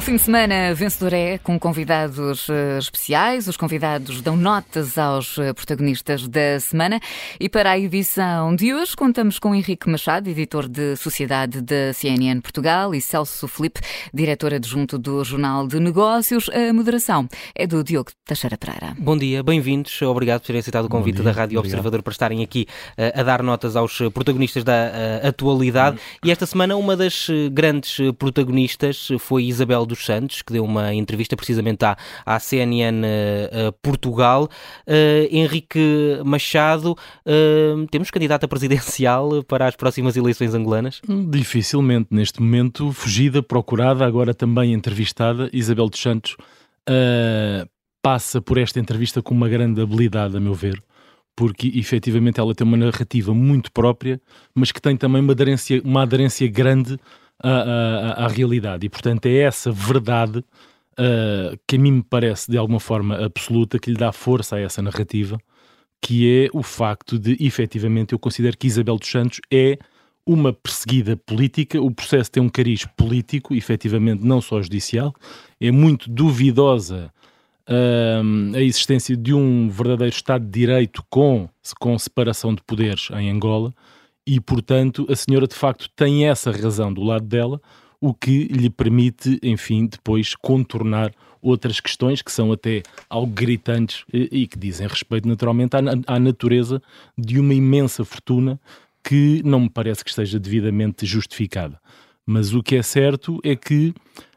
Ao 0.00 0.02
fim 0.02 0.16
de 0.16 0.22
semana, 0.22 0.72
vencedor 0.74 1.12
é 1.12 1.36
com 1.36 1.58
convidados 1.58 2.48
eh, 2.48 2.78
especiais. 2.78 3.46
Os 3.46 3.56
convidados 3.58 4.22
dão 4.22 4.34
notas 4.34 4.96
aos 4.96 5.36
eh, 5.36 5.52
protagonistas 5.52 6.26
da 6.26 6.58
semana. 6.58 6.98
E 7.38 7.50
para 7.50 7.72
a 7.72 7.78
edição 7.78 8.56
de 8.56 8.72
hoje, 8.72 8.96
contamos 8.96 9.38
com 9.38 9.54
Henrique 9.54 9.90
Machado, 9.90 10.30
editor 10.30 10.66
de 10.66 10.96
Sociedade 10.96 11.60
da 11.60 11.92
CNN 11.92 12.40
Portugal, 12.40 12.94
e 12.94 13.00
Celso 13.02 13.46
Felipe, 13.46 13.82
diretor 14.10 14.54
adjunto 14.54 14.96
do 14.96 15.22
Jornal 15.22 15.68
de 15.68 15.78
Negócios. 15.78 16.48
A 16.48 16.72
moderação 16.72 17.28
é 17.54 17.66
do 17.66 17.84
Diogo 17.84 18.10
Teixeira 18.24 18.56
Pereira. 18.56 18.96
Bom 18.98 19.18
dia, 19.18 19.42
bem-vindos. 19.42 20.00
Obrigado 20.00 20.40
por 20.40 20.46
terem 20.46 20.60
aceitado 20.60 20.86
o 20.86 20.88
convite 20.88 21.16
dia, 21.16 21.24
da 21.26 21.30
Rádio 21.32 21.58
obrigado. 21.58 21.78
Observador 21.78 22.02
para 22.02 22.12
estarem 22.12 22.42
aqui 22.42 22.66
uh, 22.96 23.20
a 23.20 23.22
dar 23.22 23.42
notas 23.42 23.76
aos 23.76 23.98
protagonistas 24.14 24.64
da 24.64 25.18
atualidade. 25.28 25.98
Hum. 25.98 26.20
E 26.24 26.30
esta 26.30 26.46
semana, 26.46 26.74
uma 26.74 26.96
das 26.96 27.26
grandes 27.52 27.98
protagonistas 28.18 29.08
foi 29.18 29.44
Isabel 29.44 29.89
dos 29.90 30.04
Santos, 30.04 30.42
que 30.42 30.52
deu 30.52 30.64
uma 30.64 30.94
entrevista 30.94 31.36
precisamente 31.36 31.84
à, 31.84 31.96
à 32.24 32.38
CNN 32.38 33.00
uh, 33.00 33.04
eh, 33.04 33.72
Portugal. 33.82 34.48
Uh, 34.86 35.28
Henrique 35.30 36.18
Machado, 36.24 36.92
uh, 36.92 37.86
temos 37.90 38.10
candidata 38.10 38.48
presidencial 38.48 39.42
para 39.44 39.66
as 39.66 39.76
próximas 39.76 40.16
eleições 40.16 40.54
angolanas? 40.54 41.00
Dificilmente, 41.28 42.08
neste 42.10 42.40
momento, 42.40 42.92
fugida, 42.92 43.42
procurada, 43.42 44.06
agora 44.06 44.32
também 44.32 44.72
entrevistada. 44.72 45.50
Isabel 45.52 45.88
dos 45.88 46.00
Santos 46.00 46.36
passa 48.02 48.40
por 48.40 48.58
esta 48.58 48.80
entrevista 48.80 49.22
com 49.22 49.32
uma 49.32 49.48
grande 49.48 49.80
habilidade, 49.80 50.36
a 50.36 50.40
meu 50.40 50.54
ver 50.54 50.82
porque 51.36 51.72
efetivamente 51.74 52.38
ela 52.38 52.54
tem 52.54 52.66
uma 52.66 52.76
narrativa 52.76 53.32
muito 53.32 53.72
própria, 53.72 54.20
mas 54.54 54.70
que 54.70 54.80
tem 54.82 54.94
também 54.94 55.22
uma 55.22 55.32
aderência, 55.32 55.80
uma 55.82 56.02
aderência 56.02 56.46
grande 56.46 56.98
à, 57.42 58.28
realidade. 58.28 58.86
E, 58.86 58.88
portanto, 58.88 59.26
é 59.26 59.38
essa 59.38 59.72
verdade 59.72 60.38
uh, 60.38 61.58
que 61.66 61.76
a 61.76 61.78
mim 61.78 61.92
me 61.92 62.02
parece, 62.02 62.50
de 62.50 62.58
alguma 62.58 62.80
forma 62.80 63.16
absoluta, 63.16 63.78
que 63.78 63.90
lhe 63.90 63.96
dá 63.96 64.12
força 64.12 64.56
a 64.56 64.60
essa 64.60 64.82
narrativa, 64.82 65.38
que 66.00 66.46
é 66.46 66.48
o 66.52 66.62
facto 66.62 67.18
de, 67.18 67.36
efetivamente, 67.40 68.12
eu 68.12 68.18
considero 68.18 68.56
que 68.56 68.66
Isabel 68.66 68.96
dos 68.96 69.08
Santos 69.08 69.40
é 69.52 69.78
uma 70.26 70.52
perseguida 70.52 71.16
política, 71.16 71.80
o 71.80 71.90
processo 71.90 72.30
tem 72.30 72.42
um 72.42 72.48
cariz 72.48 72.84
político, 72.96 73.54
efetivamente, 73.54 74.24
não 74.24 74.40
só 74.40 74.62
judicial, 74.62 75.14
é 75.60 75.70
muito 75.70 76.08
duvidosa 76.10 77.12
uh, 77.68 78.56
a 78.56 78.60
existência 78.60 79.16
de 79.16 79.34
um 79.34 79.68
verdadeiro 79.68 80.14
Estado 80.14 80.44
de 80.44 80.50
Direito 80.50 81.02
com, 81.08 81.48
com 81.78 81.98
separação 81.98 82.54
de 82.54 82.62
poderes 82.62 83.08
em 83.12 83.30
Angola, 83.30 83.74
e, 84.26 84.40
portanto, 84.40 85.06
a 85.08 85.16
senhora 85.16 85.46
de 85.46 85.54
facto 85.54 85.88
tem 85.96 86.26
essa 86.28 86.50
razão 86.50 86.92
do 86.92 87.02
lado 87.02 87.26
dela, 87.26 87.60
o 88.00 88.14
que 88.14 88.44
lhe 88.44 88.70
permite, 88.70 89.38
enfim, 89.42 89.86
depois 89.86 90.34
contornar 90.34 91.12
outras 91.42 91.80
questões 91.80 92.22
que 92.22 92.32
são 92.32 92.52
até 92.52 92.82
algo 93.08 93.32
gritantes 93.32 94.04
e, 94.12 94.46
que 94.46 94.58
dizem 94.58 94.86
respeito 94.86 95.26
naturalmente 95.26 95.74
à, 96.06 96.18
natureza 96.18 96.82
de 97.16 97.38
uma 97.38 97.54
imensa 97.54 98.04
fortuna 98.04 98.60
que 99.02 99.42
não 99.44 99.60
me 99.60 99.70
parece 99.70 100.04
que 100.04 100.10
esteja 100.10 100.38
devidamente 100.38 101.06
justificada. 101.06 101.80
Mas 102.26 102.54
o 102.54 102.62
que 102.62 102.76
é 102.76 102.82
certo 102.82 103.40
é 103.42 103.56
que 103.56 103.94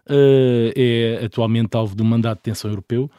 uh, 0.09 0.71
é 0.75 1.25
atualmente 1.25 1.75
alvo 1.75 1.95
do 1.95 2.05
mandato 2.05 2.39
de 2.39 2.43
detenção 2.43 2.71
europeu, 2.71 3.11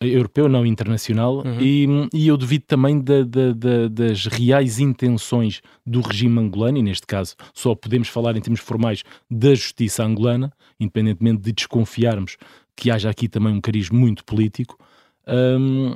europeu, 0.00 0.48
não 0.48 0.64
internacional, 0.64 1.38
uhum. 1.38 1.60
e, 1.60 1.86
e, 2.12 2.28
eu 2.28 2.36
devido 2.36 2.62
também 2.62 3.00
da, 3.00 3.22
da, 3.22 3.52
da, 3.52 3.88
das 3.88 4.26
reais 4.26 4.78
intenções 4.78 5.60
do 5.86 6.00
regime 6.00 6.38
angolano, 6.40 6.78
e 6.78 6.82
neste 6.82 7.06
caso 7.06 7.34
só 7.52 7.74
podemos 7.74 8.08
falar 8.08 8.36
em 8.36 8.40
termos 8.40 8.60
formais 8.60 9.02
da 9.30 9.54
justiça 9.54 10.02
angolana, 10.02 10.52
independentemente 10.78 11.42
de 11.42 11.52
desconfiarmos 11.52 12.38
que 12.74 12.90
haja 12.90 13.10
aqui 13.10 13.28
também 13.28 13.52
um 13.52 13.60
cariz 13.60 13.90
muito 13.90 14.24
político. 14.24 14.78
Um, 15.28 15.94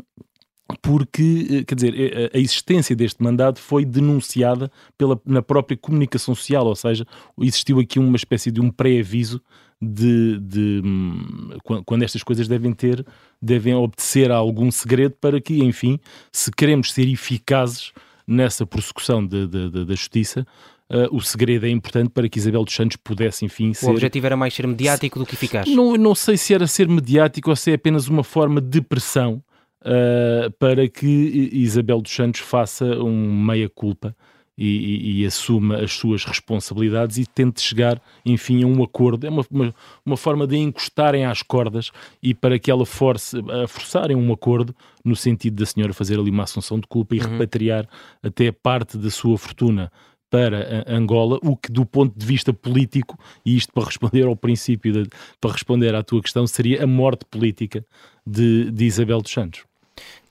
porque, 0.81 1.47
eh, 1.51 1.65
quer 1.65 1.75
dizer, 1.75 1.95
eh, 1.95 2.31
a 2.33 2.39
existência 2.39 2.97
deste 2.97 3.23
mandado 3.23 3.59
foi 3.59 3.85
denunciada 3.85 4.71
pela, 4.97 5.21
na 5.25 5.43
própria 5.43 5.77
comunicação 5.77 6.35
social, 6.35 6.67
ou 6.67 6.75
seja, 6.75 7.07
existiu 7.41 7.79
aqui 7.79 7.99
uma 7.99 8.17
espécie 8.17 8.51
de 8.51 8.61
um 8.61 8.71
pré-aviso 8.71 9.41
de, 9.81 10.39
de, 10.41 10.83
hum, 10.85 11.51
quando 11.85 12.03
estas 12.03 12.23
coisas 12.23 12.49
devem 12.49 12.73
ter, 12.73 13.05
devem 13.41 13.75
obedecer 13.75 14.31
a 14.31 14.37
algum 14.37 14.71
segredo 14.71 15.15
para 15.21 15.41
que, 15.41 15.63
enfim, 15.63 15.99
se 16.33 16.51
queremos 16.51 16.93
ser 16.93 17.09
eficazes 17.09 17.93
nessa 18.27 18.67
prossecução 18.67 19.25
de, 19.27 19.47
de, 19.47 19.85
da 19.85 19.95
justiça, 19.95 20.47
Uh, 20.87 21.09
o 21.17 21.21
segredo 21.23 21.65
é 21.65 21.71
importante 21.71 22.11
para 22.11 22.29
que 22.29 22.39
Isabel 22.39 22.63
dos 22.63 22.75
Santos 22.75 22.99
pudesse, 22.99 23.43
enfim, 23.43 23.73
ser... 23.73 23.87
O 23.87 23.91
objetivo 23.91 24.27
era 24.27 24.37
mais 24.37 24.53
ser 24.53 24.67
mediático 24.67 25.19
do 25.19 25.25
que 25.25 25.35
eficaz. 25.35 25.67
Não, 25.67 25.97
não 25.97 26.15
sei 26.15 26.37
se 26.37 26.53
era 26.53 26.67
ser 26.67 26.87
mediático 26.87 27.49
ou 27.49 27.57
se 27.57 27.71
é 27.71 27.75
apenas 27.75 28.07
uma 28.07 28.23
forma 28.23 28.61
de 28.61 28.83
pressão 28.83 29.43
uh, 29.81 30.51
para 30.59 30.87
que 30.87 31.07
Isabel 31.55 32.03
dos 32.03 32.13
Santos 32.15 32.43
faça 32.43 32.85
um 32.85 33.35
meia-culpa 33.35 34.15
e, 34.57 34.67
e, 34.67 35.23
e, 35.23 35.27
assuma 35.27 35.77
as 35.77 35.93
suas 35.93 36.25
responsabilidades 36.25 37.19
e 37.19 37.27
tente 37.27 37.61
chegar, 37.61 38.01
enfim, 38.25 38.63
a 38.63 38.67
um 38.67 38.83
acordo. 38.83 39.27
É 39.27 39.31
uma, 39.31 39.45
uma, 39.51 39.75
uma, 40.05 40.17
forma 40.17 40.47
de 40.47 40.57
encostarem 40.57 41.25
às 41.25 41.43
cordas 41.43 41.91
e 42.23 42.35
para 42.35 42.59
que 42.59 42.71
ela 42.71 42.87
force, 42.87 43.37
a 43.39 43.67
forçarem 43.67 44.17
um 44.17 44.33
acordo 44.33 44.75
no 45.05 45.17
sentido 45.17 45.57
da 45.57 45.67
senhora 45.67 45.93
fazer 45.93 46.19
ali 46.19 46.31
uma 46.31 46.45
assunção 46.45 46.79
de 46.79 46.87
culpa 46.87 47.17
e 47.17 47.21
uhum. 47.21 47.33
repatriar 47.33 47.89
até 48.23 48.53
parte 48.53 48.97
da 48.97 49.11
sua 49.11 49.37
fortuna 49.37 49.91
para 50.31 50.85
Angola, 50.89 51.39
o 51.43 51.57
que 51.57 51.71
do 51.71 51.87
ponto 51.87 52.19
de 52.19 52.27
vista 52.27 52.53
político, 52.53 53.17
e 53.47 53.57
isto 53.57 53.73
para 53.73 53.85
responder 53.85 54.27
ao 54.27 54.35
princípio, 54.35 54.93
de, 54.93 55.09
para 55.41 55.53
responder 55.53 55.95
à 55.95 56.03
tua 56.03 56.21
questão, 56.21 56.45
seria 56.45 56.83
a 56.83 56.87
morte 56.89 57.25
política 57.25 57.87
de, 58.27 58.69
de 58.73 58.85
Isabel 58.85 59.21
dos 59.21 59.31
Santos. 59.31 59.65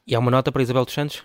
E 0.05 0.13
há 0.13 0.19
uma 0.19 0.29
nota 0.29 0.51
para 0.51 0.61
Isabel 0.61 0.83
dos 0.83 0.93
Santos? 0.93 1.23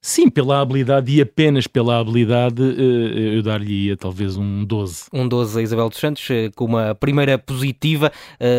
Sim, 0.00 0.28
pela 0.28 0.60
habilidade 0.60 1.12
e 1.12 1.20
apenas 1.20 1.66
pela 1.66 1.98
habilidade, 1.98 2.62
eh, 2.62 3.36
eu 3.36 3.42
dar-lhe 3.42 3.96
talvez 3.96 4.36
um 4.36 4.64
12. 4.64 5.04
Um 5.12 5.26
12 5.26 5.58
a 5.58 5.62
Isabel 5.62 5.88
dos 5.88 5.98
Santos, 5.98 6.28
eh, 6.30 6.50
com 6.54 6.64
uma 6.64 6.94
primeira 6.94 7.38
positiva. 7.38 8.12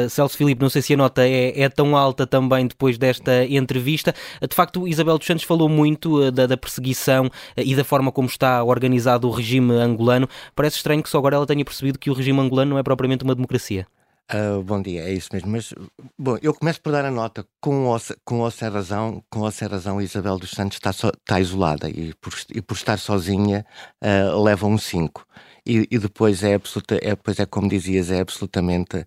Celso 0.10 0.38
Filipe, 0.38 0.62
não 0.62 0.70
sei 0.70 0.82
se 0.82 0.94
a 0.94 0.98
nota 0.98 1.28
é, 1.28 1.62
é, 1.62 1.70
tão 1.70 1.96
alta 1.96 2.26
também 2.26 2.68
depois 2.68 2.98
desta 2.98 3.46
entrevista. 3.46 4.14
De 4.42 4.56
facto, 4.56 4.88
Isabel 4.88 5.18
dos 5.18 5.28
Santos 5.28 5.44
falou 5.44 5.70
muito 5.70 6.32
da, 6.32 6.48
da, 6.48 6.58
perseguição 6.58 7.30
e 7.58 7.76
da 7.76 7.84
forma 7.84 8.12
como 8.12 8.28
está 8.28 8.64
organizado 8.64 9.28
o 9.28 9.32
regime 9.32 9.74
angolano. 9.74 10.28
Parece 10.56 10.78
estranho 10.78 11.04
que 11.04 11.10
só 11.10 11.18
agora 11.18 11.36
ela 11.36 11.46
tenha 11.46 11.64
percebido 11.64 12.00
que 12.00 12.10
o 12.10 12.14
regime 12.14 12.40
angolano 12.40 12.72
não 12.72 12.78
é 12.80 12.84
propriamente 12.84 13.24
uma 13.24 13.36
democracia. 13.36 13.86
Uh, 14.32 14.64
bom 14.64 14.82
dia, 14.82 15.04
é 15.04 15.14
isso 15.14 15.30
mesmo. 15.34 15.52
Mas, 15.52 15.74
bom, 16.18 16.38
eu 16.42 16.54
começo 16.54 16.82
por 16.82 16.92
dar 16.92 17.06
a 17.06 17.12
nota. 17.12 17.46
Com 17.60 17.86
ou, 17.86 17.98
com 18.24 18.40
ou 18.40 18.50
sem 18.50 18.70
razão, 18.70 19.24
com 19.30 19.42
ou 19.42 19.52
sem 19.52 19.68
razão, 19.68 20.02
Isabel 20.02 20.38
dos 20.40 20.52
Santos 20.52 20.78
está, 20.78 20.94
so, 20.94 21.10
está 21.10 21.40
isolada 21.40 21.90
e 21.90 22.14
por, 22.16 22.34
e 22.54 22.62
por 22.62 22.76
estar 22.76 22.98
sozinha 22.98 23.66
uh, 24.02 24.42
leva 24.42 24.66
um 24.66 24.78
5. 24.78 25.26
E, 25.66 25.88
e, 25.92 26.00
depois 26.00 26.44
é 26.44 26.56
absoluta, 26.56 26.96
é, 26.96 27.10
depois 27.10 27.40
é 27.40 27.46
como 27.46 27.70
dizias, 27.70 28.12
é 28.12 28.22
absolutamente, 28.22 29.06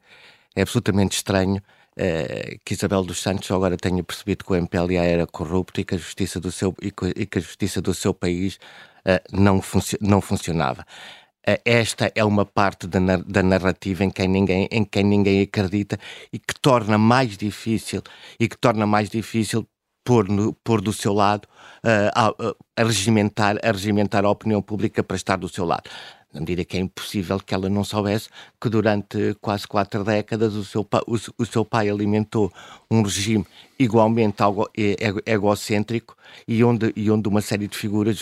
é 0.54 0.62
absolutamente 0.62 1.16
estranho 1.16 1.56
uh, 1.56 2.60
que 2.64 2.74
Isabel 2.74 3.02
dos 3.02 3.20
Santos 3.20 3.50
agora 3.50 3.76
tenha 3.76 4.02
percebido 4.04 4.44
que 4.44 4.52
o 4.52 4.56
MPLA 4.56 5.02
era 5.02 5.26
corrupto 5.26 5.80
e 5.80 5.84
que 5.84 5.94
a 5.94 5.98
justiça 5.98 6.38
do 6.38 6.52
seu, 6.52 6.74
e 6.82 6.90
que, 7.26 7.38
a 7.38 7.40
justiça 7.40 7.80
do 7.80 7.94
seu 7.94 8.14
país 8.14 8.58
não, 9.32 9.62
funci 9.62 9.96
não 10.00 10.20
funcionava 10.20 10.84
esta 11.64 12.10
é 12.14 12.24
uma 12.24 12.44
parte 12.44 12.86
da, 12.88 12.98
da 13.18 13.42
narrativa 13.42 14.04
em 14.04 14.10
quem, 14.10 14.26
ninguém, 14.26 14.68
em 14.70 14.84
quem 14.84 15.04
ninguém 15.04 15.42
acredita 15.42 15.98
e 16.32 16.38
que 16.38 16.54
torna 16.60 16.98
mais 16.98 17.36
difícil 17.36 18.02
e 18.38 18.48
que 18.48 18.58
torna 18.58 18.86
mais 18.86 19.08
difícil 19.08 19.66
pôr, 20.04 20.28
no, 20.28 20.52
pôr 20.52 20.80
do 20.80 20.92
seu 20.92 21.12
lado 21.12 21.46
uh, 21.84 22.10
a, 22.14 22.28
a, 22.76 22.84
regimentar, 22.84 23.58
a 23.62 23.72
regimentar 23.72 24.24
a 24.24 24.30
opinião 24.30 24.62
pública 24.62 25.02
para 25.02 25.16
estar 25.16 25.36
do 25.36 25.48
seu 25.48 25.64
lado. 25.64 25.90
Na 26.32 26.40
medida 26.40 26.64
que 26.64 26.76
é 26.76 26.80
impossível 26.80 27.38
que 27.40 27.54
ela 27.54 27.68
não 27.68 27.82
soubesse 27.82 28.28
que 28.60 28.68
durante 28.68 29.34
quase 29.40 29.66
quatro 29.66 30.04
décadas 30.04 30.54
o 30.54 30.64
seu, 30.64 30.86
o, 31.06 31.42
o 31.42 31.46
seu 31.46 31.64
pai 31.64 31.88
alimentou 31.88 32.52
um 32.90 33.02
regime 33.02 33.46
igualmente 33.78 34.42
egocêntrico 35.24 36.14
e 36.46 36.62
onde, 36.62 36.92
e 36.94 37.10
onde 37.10 37.28
uma 37.28 37.40
série 37.40 37.66
de 37.66 37.76
figuras 37.76 38.20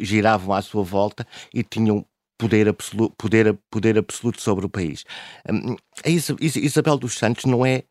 giravam 0.00 0.54
à 0.54 0.62
sua 0.62 0.82
volta 0.82 1.26
e 1.52 1.62
tinham 1.62 2.04
poder 2.42 2.68
absoluto, 2.68 3.14
poder, 3.16 3.58
poder 3.70 3.98
absoluto 3.98 4.42
sobre 4.42 4.66
o 4.66 4.68
país. 4.68 5.04
Hum, 5.48 5.76
a 6.04 6.08
Isabel 6.08 6.98
dos 6.98 7.14
Santos 7.16 7.44
não 7.44 7.64
é 7.64 7.84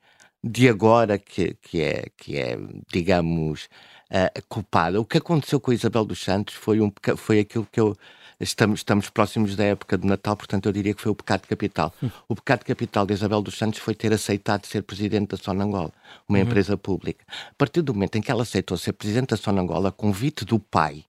de 0.44 0.68
agora 0.68 1.18
que, 1.18 1.56
que, 1.62 1.82
é, 1.82 2.08
que 2.18 2.38
é, 2.38 2.58
digamos, 2.92 3.70
uh, 4.12 4.42
culpada. 4.50 5.00
O 5.00 5.06
que 5.06 5.20
aconteceu 5.20 5.60
com 5.60 5.72
a 5.72 5.74
Isabel 5.74 6.04
dos 6.04 6.22
Santos 6.22 6.54
foi, 6.54 6.82
um, 6.82 6.92
foi 7.16 7.40
aquilo 7.40 7.66
que 7.72 7.80
eu. 7.80 7.96
Estamos, 8.42 8.80
estamos 8.80 9.08
próximos 9.08 9.56
da 9.56 9.64
época 9.64 10.00
de 10.00 10.08
Natal, 10.08 10.36
portanto 10.36 10.66
eu 10.66 10.72
diria 10.72 10.96
que 10.96 11.02
foi 11.02 11.12
o 11.12 11.16
pecado 11.16 11.48
capital. 11.48 11.94
Hum. 12.02 12.10
O 12.28 12.36
pecado 12.36 12.66
capital 12.66 13.06
de 13.06 13.14
Isabel 13.14 13.40
dos 13.40 13.56
Santos 13.56 13.80
foi 13.80 13.94
ter 13.94 14.12
aceitado 14.12 14.66
ser 14.66 14.82
presidente 14.82 15.30
da 15.30 15.38
Sonangola, 15.38 15.94
uma 16.28 16.40
uhum. 16.40 16.44
empresa 16.44 16.76
pública. 16.76 17.24
A 17.52 17.54
partir 17.56 17.84
do 17.84 17.94
momento 17.94 18.18
em 18.18 18.22
que 18.22 18.32
ela 18.32 18.42
aceitou 18.42 18.78
ser 18.80 18.94
presidente 18.94 19.30
da 19.30 19.38
Sonangola, 19.38 19.90
a 19.90 19.92
convite 19.92 20.44
do 20.44 20.58
pai, 20.58 21.06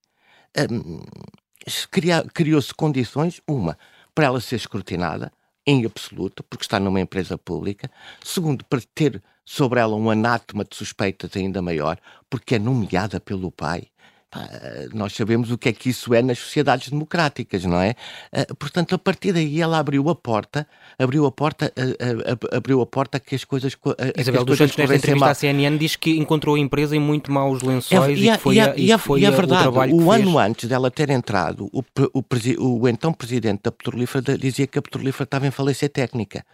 um, 0.71 1.01
criou-se 2.33 2.75
condições, 2.75 3.41
uma, 3.47 3.79
para 4.15 4.27
ela 4.27 4.41
ser 4.41 4.57
escrutinada, 4.57 5.33
em 5.67 5.85
absoluto, 5.87 6.43
porque 6.43 6.65
está 6.65 6.81
numa 6.81 7.01
empresa 7.01 7.39
pública. 7.39 7.91
Segundo, 8.23 8.65
para 8.65 8.81
ter 8.95 9.23
sobre 9.45 9.81
ela 9.81 9.95
um 9.95 10.11
anátema 10.11 10.65
de 10.65 10.77
suspeitas 10.77 11.31
ainda 11.37 11.63
maior, 11.63 11.99
porque 12.29 12.57
é 12.57 12.59
nomeada 12.59 13.21
pelo 13.21 13.51
pai 13.51 13.89
nós 14.93 15.15
sabemos 15.15 15.51
o 15.51 15.59
que 15.59 15.69
é 15.69 15.73
que 15.73 15.91
isso 15.91 16.13
é 16.15 16.23
nas 16.23 16.39
sociedades 16.39 16.89
democráticas, 16.89 17.65
não 17.65 17.81
é? 17.81 17.95
Ah, 18.33 18.47
portanto, 18.59 18.95
a 18.95 18.99
partir 18.99 19.33
daí 19.33 19.61
ela 19.61 19.79
abriu 19.79 20.09
a 20.09 20.15
porta, 20.15 20.67
abriu 20.99 21.27
a 21.27 21.33
porta, 21.33 21.73
abriu 22.53 22.81
a 22.81 22.87
porta 22.87 23.19
que 23.19 23.35
as 23.35 23.45
coisas. 23.45 23.77
Isabel 24.17 24.45
dos 24.45 24.59
Santos, 24.59 24.77
nesta 24.77 24.95
entrevista 24.95 25.31
à 25.31 25.35
CNN, 25.35 25.79
diz 25.79 25.97
que 25.97 26.19
encontrou 26.19 26.57
a 26.57 26.59
empresa 26.59 26.95
em 26.97 27.01
muito 27.01 27.33
maus 27.33 27.63
lençóis 27.63 28.19
é, 28.19 28.23
e, 28.23 28.29
e, 28.29 28.33
que 28.33 28.39
foi, 28.39 28.61
a, 28.61 28.75
e, 28.77 28.99
foi 28.99 29.21
e 29.21 29.25
é 29.25 29.31
verdade, 29.31 29.69
o 29.69 30.03
o 30.03 30.11
ano 30.11 30.39
antes 30.39 30.69
dela 30.69 30.91
ter 30.91 31.11
entrado, 31.11 31.71
o, 31.73 31.83
o, 32.13 32.81
o, 32.81 32.89
então 32.89 33.13
presidente 33.13 33.63
da 33.63 33.73
Petrolífera 33.73 34.37
dizia 34.37 34.67
que 34.67 34.79
a 34.79 34.83
Petrolífera 34.83 35.25
estava 35.25 35.47
em 35.47 35.51
falência 35.51 35.89
técnica. 35.89 36.45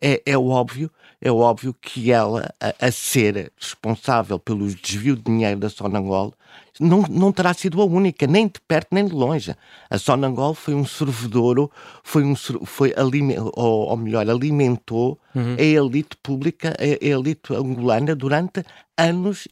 É, 0.00 0.20
é 0.26 0.36
óbvio, 0.36 0.90
é 1.20 1.30
óbvio 1.30 1.74
que 1.74 2.10
ela, 2.10 2.52
a, 2.60 2.86
a 2.86 2.90
ser 2.90 3.52
responsável 3.58 4.38
pelo 4.38 4.66
desvio 4.74 5.14
de 5.14 5.22
dinheiro 5.22 5.60
da 5.60 5.68
Sonangol, 5.68 6.34
não, 6.80 7.02
não 7.02 7.30
terá 7.30 7.52
sido 7.52 7.80
a 7.82 7.84
única, 7.84 8.26
nem 8.26 8.46
de 8.46 8.60
perto 8.66 8.88
nem 8.90 9.04
de 9.04 9.12
longe. 9.12 9.54
A 9.88 9.98
Sonangol 9.98 10.54
foi 10.54 10.74
um 10.74 10.84
servidor, 10.84 11.70
foi 12.02 12.24
um 12.24 12.34
foi 12.34 12.94
ou, 13.54 13.88
ou 13.88 13.96
melhor, 13.96 14.28
alimentou 14.28 15.18
uhum. 15.34 15.56
a 15.58 15.62
elite 15.62 16.16
pública, 16.22 16.74
a 16.78 17.04
elite 17.04 17.52
angolana 17.54 18.16
durante 18.16 18.64
anos, 19.00 19.48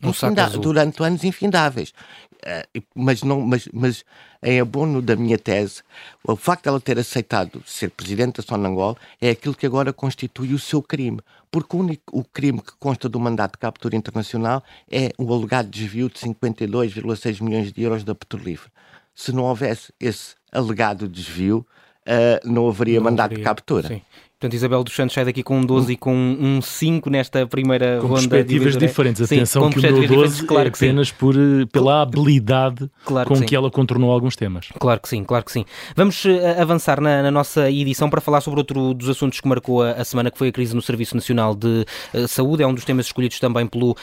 durante 0.60 1.02
anos 1.02 1.24
infindáveis. 1.24 1.92
Uh, 2.38 2.82
mas, 2.94 3.22
não, 3.22 3.40
mas, 3.40 3.68
mas 3.72 4.04
em 4.42 4.60
abono 4.60 5.02
da 5.02 5.16
minha 5.16 5.36
tese, 5.36 5.82
o 6.22 6.36
facto 6.36 6.64
de 6.64 6.68
ela 6.68 6.80
ter 6.80 6.98
aceitado 6.98 7.62
ser 7.66 7.90
presidente 7.90 8.36
da 8.36 8.42
Sonangol 8.42 8.96
é 9.20 9.30
aquilo 9.30 9.54
que 9.54 9.66
agora 9.66 9.92
constitui 9.92 10.54
o 10.54 10.58
seu 10.58 10.80
crime. 10.80 11.20
Porque 11.50 11.76
o, 11.76 11.80
único, 11.80 12.18
o 12.18 12.22
crime 12.22 12.60
que 12.60 12.72
consta 12.78 13.08
do 13.08 13.18
mandato 13.18 13.52
de 13.52 13.58
captura 13.58 13.96
internacional 13.96 14.62
é 14.90 15.12
o 15.18 15.32
alegado 15.32 15.68
desvio 15.68 16.08
de 16.08 16.18
52,6 16.18 17.42
milhões 17.42 17.72
de 17.72 17.82
euros 17.82 18.04
da 18.04 18.14
petrolífera. 18.14 18.70
Se 19.14 19.32
não 19.32 19.44
houvesse 19.44 19.92
esse 19.98 20.36
alegado 20.52 21.08
desvio, 21.08 21.66
uh, 22.06 22.48
não 22.48 22.68
haveria 22.68 23.00
não 23.00 23.04
mandato 23.04 23.32
haveria, 23.32 23.44
de 23.44 23.48
captura. 23.48 23.88
Sim. 23.88 24.02
Portanto, 24.40 24.54
Isabel 24.54 24.84
dos 24.84 24.94
Santos 24.94 25.14
sai 25.14 25.24
daqui 25.24 25.42
com 25.42 25.58
um 25.58 25.66
12 25.66 25.94
e 25.94 25.96
com 25.96 26.14
um 26.14 26.62
5 26.62 27.10
nesta 27.10 27.44
primeira 27.44 27.98
com 28.00 28.06
ronda. 28.06 28.20
Perspectivas 28.20 28.76
diferentes. 28.76 29.20
Atenção 29.20 29.64
sim, 29.64 29.70
que 29.70 29.78
o 29.80 29.92
meu 29.92 30.06
12 30.06 30.46
claro 30.46 30.68
é 30.68 30.70
apenas 30.70 31.10
por, 31.10 31.34
eh, 31.34 31.66
pela 31.72 32.02
habilidade 32.02 32.88
claro 33.04 33.28
com 33.28 33.34
que, 33.34 33.46
que, 33.46 33.56
ela 33.56 33.68
contornou 33.68 34.12
alguns 34.12 34.36
temas. 34.36 34.68
Claro 34.78 35.00
que 35.00 35.08
sim, 35.08 35.24
claro 35.24 35.44
que 35.44 35.50
sim. 35.50 35.64
Vamos 35.96 36.24
uh, 36.24 36.30
avançar 36.56 37.00
na, 37.00 37.20
na, 37.20 37.32
nossa 37.32 37.68
edição 37.68 38.08
para 38.08 38.20
falar 38.20 38.40
sobre 38.40 38.60
outro 38.60 38.94
dos 38.94 39.08
assuntos 39.08 39.40
que 39.40 39.48
marcou 39.48 39.82
a, 39.82 39.90
a 39.90 40.04
semana, 40.04 40.30
que 40.30 40.38
foi 40.38 40.50
a 40.50 40.52
crise 40.52 40.72
no 40.72 40.82
Serviço 40.82 41.16
Nacional 41.16 41.52
de 41.56 41.84
uh, 42.14 42.28
Saúde. 42.28 42.62
É 42.62 42.66
um 42.68 42.74
dos 42.74 42.84
temas 42.84 43.06
escolhidos 43.06 43.40
também 43.40 43.66
pelo 43.66 43.90
uh, 43.90 43.96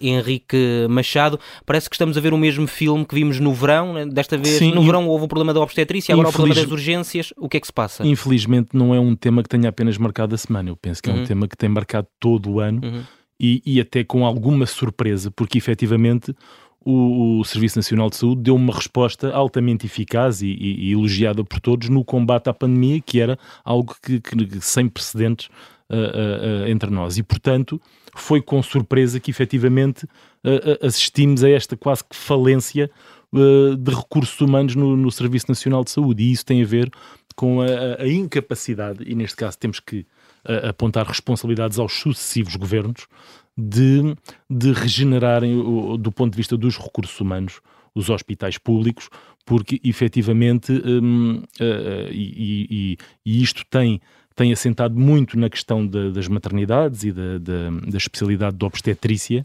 Henrique 0.00 0.86
Machado. 0.88 1.40
Parece 1.66 1.90
que 1.90 1.96
estamos 1.96 2.16
a 2.16 2.20
ver 2.20 2.32
o 2.32 2.38
mesmo 2.38 2.68
filme 2.68 3.04
que 3.04 3.14
vimos 3.16 3.40
no 3.40 3.52
verão. 3.52 3.92
Né? 3.92 4.06
Desta 4.06 4.38
vez, 4.38 4.56
sim, 4.56 4.72
no 4.72 4.84
verão 4.84 5.08
houve 5.08 5.24
o 5.24 5.28
problema 5.28 5.52
da 5.52 5.58
obstetrícia, 5.58 6.12
agora 6.12 6.28
Infeliz... 6.28 6.34
o 6.34 6.42
problema 6.44 6.62
das 6.62 6.70
urgências. 6.70 7.34
O 7.36 7.48
que 7.48 7.56
é 7.56 7.60
que 7.60 7.66
se 7.66 7.72
passa? 7.72 8.06
Infelizmente 8.06 8.68
não 8.72 8.94
é 8.94 9.00
um 9.00 9.16
tema 9.16 9.42
que 9.42 9.48
tenha 9.48 9.63
tenha 9.64 9.70
apenas 9.70 9.98
marcado 9.98 10.34
a 10.34 10.38
semana. 10.38 10.70
Eu 10.70 10.76
penso 10.76 11.02
que 11.02 11.08
uhum. 11.08 11.16
é 11.16 11.18
um 11.18 11.20
uhum. 11.22 11.26
tema 11.26 11.48
que 11.48 11.56
tem 11.56 11.68
marcado 11.68 12.06
todo 12.20 12.50
o 12.50 12.60
ano 12.60 12.80
uhum. 12.84 13.02
e, 13.40 13.62
e, 13.64 13.80
até 13.80 14.04
com 14.04 14.26
alguma 14.26 14.66
surpresa, 14.66 15.30
porque 15.30 15.58
efetivamente 15.58 16.34
o, 16.84 17.40
o, 17.40 17.44
Serviço 17.44 17.78
Nacional 17.78 18.10
de 18.10 18.16
Saúde 18.16 18.42
deu 18.42 18.54
uma 18.54 18.74
resposta 18.74 19.32
altamente 19.32 19.86
eficaz 19.86 20.42
e, 20.42 20.48
e, 20.48 20.88
e, 20.88 20.92
elogiada 20.92 21.42
por 21.42 21.60
todos 21.60 21.88
no 21.88 22.04
combate 22.04 22.48
à 22.48 22.54
pandemia, 22.54 23.00
que 23.00 23.20
era 23.20 23.38
algo 23.64 23.96
que, 24.02 24.20
que 24.20 24.60
sem 24.60 24.88
precedentes 24.88 25.48
uh, 25.90 25.94
uh, 25.94 26.64
uh, 26.64 26.68
entre 26.68 26.90
nós. 26.90 27.16
E, 27.16 27.22
portanto, 27.22 27.80
foi 28.14 28.42
com 28.42 28.62
surpresa 28.62 29.18
que 29.18 29.30
efetivamente 29.30 30.06
assistimos 30.82 31.42
a 31.42 31.48
esta 31.48 31.74
quase 31.74 32.04
que 32.04 32.14
falência 32.14 32.90
de 33.32 33.92
recursos 33.92 34.38
humanos 34.40 34.76
no, 34.76 34.94
no 34.94 35.10
Serviço 35.10 35.46
Nacional 35.48 35.82
de 35.82 35.90
Saúde. 35.90 36.22
E 36.22 36.30
isso 36.30 36.44
tem 36.44 36.62
a 36.62 36.66
ver 36.66 36.92
com 37.34 37.60
a, 37.60 38.02
a 38.02 38.08
incapacidade, 38.08 39.04
e 39.06 39.14
neste 39.14 39.36
caso 39.36 39.58
temos 39.58 39.80
que 39.80 40.06
a, 40.44 40.70
apontar 40.70 41.06
responsabilidades 41.06 41.78
aos 41.78 41.92
sucessivos 41.92 42.56
governos, 42.56 43.06
de, 43.56 44.16
de 44.50 44.72
regenerarem, 44.72 45.56
o, 45.56 45.96
do 45.96 46.10
ponto 46.10 46.32
de 46.32 46.36
vista 46.36 46.56
dos 46.56 46.76
recursos 46.76 47.18
humanos, 47.20 47.60
os 47.94 48.10
hospitais 48.10 48.58
públicos, 48.58 49.08
porque 49.46 49.80
efetivamente, 49.84 50.72
hum, 50.72 51.42
uh, 51.60 52.10
e, 52.10 52.66
e, 52.70 52.98
e, 53.24 53.42
isto 53.42 53.64
tem, 53.70 54.00
tem 54.34 54.52
assentado 54.52 54.98
muito 54.98 55.38
na 55.38 55.48
questão 55.48 55.86
de, 55.86 56.10
das 56.10 56.26
maternidades 56.26 57.04
e 57.04 57.12
da, 57.12 57.38
da, 57.38 57.70
da 57.88 57.96
especialidade 57.96 58.56
de 58.56 58.64
obstetrícia, 58.64 59.44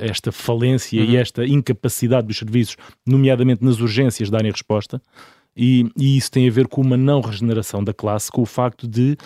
esta 0.00 0.32
falência 0.32 1.00
uhum. 1.00 1.08
e 1.08 1.16
esta 1.16 1.46
incapacidade 1.46 2.26
dos 2.26 2.38
serviços, 2.38 2.76
nomeadamente 3.06 3.64
nas 3.64 3.80
urgências, 3.80 4.28
darem 4.28 4.50
resposta. 4.50 5.00
E, 5.58 5.90
e, 5.96 6.16
isso 6.16 6.30
tem 6.30 6.46
a 6.46 6.52
ver 6.52 6.68
com 6.68 6.80
uma 6.80 6.96
não 6.96 7.20
regeneração 7.20 7.82
da 7.82 7.92
classe, 7.92 8.30
com 8.30 8.42
o 8.42 8.46
facto 8.46 8.86
de 8.86 9.16